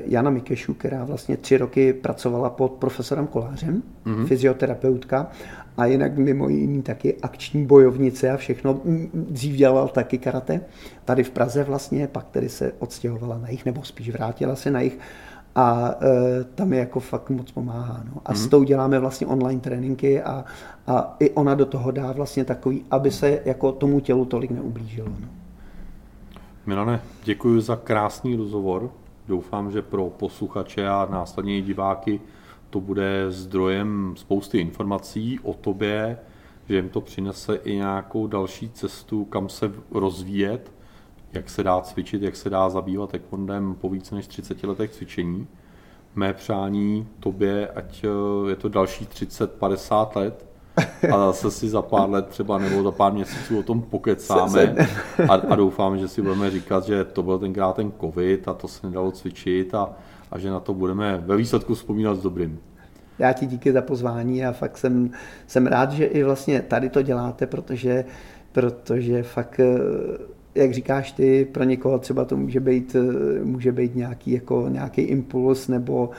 [0.06, 4.26] Jana Mikešu, která vlastně tři roky pracovala pod profesorem Kolářem, mm-hmm.
[4.26, 5.30] fyzioterapeutka,
[5.76, 8.80] a jinak mimo jiný taky akční bojovnice a všechno.
[9.14, 10.60] Dřív dělal taky karate,
[11.04, 14.80] tady v Praze vlastně, pak tedy se odstěhovala na jich, nebo spíš vrátila se na
[14.80, 14.98] jich
[15.54, 18.04] a e, tam je jako fakt moc pomáhá.
[18.14, 18.20] No.
[18.26, 18.36] A mm.
[18.36, 18.50] s mhm.
[18.50, 20.44] tou děláme vlastně online tréninky a,
[20.86, 25.08] a i ona do toho dá vlastně takový, aby se jako tomu tělu tolik neublížilo.
[25.20, 25.28] No.
[26.66, 28.90] Milane, děkuji za krásný rozhovor.
[29.28, 32.20] Doufám, že pro posluchače a následně diváky
[32.70, 36.18] to bude zdrojem spousty informací o tobě,
[36.68, 40.72] že jim to přinese i nějakou další cestu, kam se rozvíjet,
[41.32, 45.46] jak se dá cvičit, jak se dá zabývat taekwondem po více než 30 letech cvičení.
[46.14, 50.51] Mé přání tobě, ať eh, je to další 30-50 let,
[51.12, 54.74] a zase si za pár let třeba nebo za pár měsíců o tom pokecáme
[55.28, 58.68] a, a doufám, že si budeme říkat, že to byl tenkrát ten covid a to
[58.68, 59.90] se nedalo cvičit a,
[60.30, 62.60] a že na to budeme ve výsledku vzpomínat s dobrým.
[63.18, 65.10] Já ti díky za pozvání a fakt jsem,
[65.46, 68.04] jsem rád, že i vlastně tady to děláte, protože,
[68.52, 69.60] protože fakt
[70.54, 72.96] jak říkáš ty, pro někoho třeba to může být,
[73.42, 76.10] může být nějaký, jako, nějaký impuls, nebo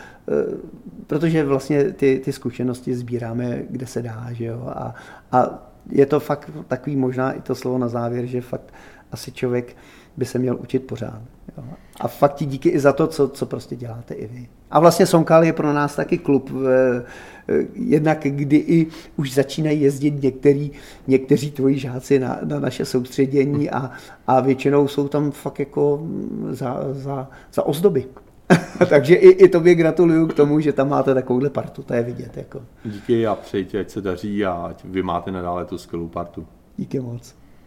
[1.07, 4.63] protože vlastně ty, ty zkušenosti sbíráme, kde se dá, že jo?
[4.67, 4.95] A,
[5.31, 8.73] a je to fakt takový možná i to slovo na závěr, že fakt
[9.11, 9.75] asi člověk
[10.17, 11.21] by se měl učit pořád.
[11.57, 11.63] Jo.
[12.01, 14.47] A fakt ti díky i za to, co, co prostě děláte i vy.
[14.74, 17.03] A vlastně Sonkal je pro nás taky klub, eh,
[17.49, 20.71] eh, jednak kdy i už začínají jezdit některý,
[21.07, 23.91] někteří tvoji žáci na, na naše soustředění a,
[24.28, 26.07] a většinou jsou tam fakt jako
[26.49, 28.05] za, za, za ozdoby.
[28.89, 32.38] Takže i, i tobě gratuluju k tomu, že tam máte takovouhle partu, to je vidět.
[32.38, 32.61] Jako.
[32.86, 36.45] Díky a přeji ať se daří a ať vy máte nadále tu skvělou partu.
[36.78, 37.42] Díky moc.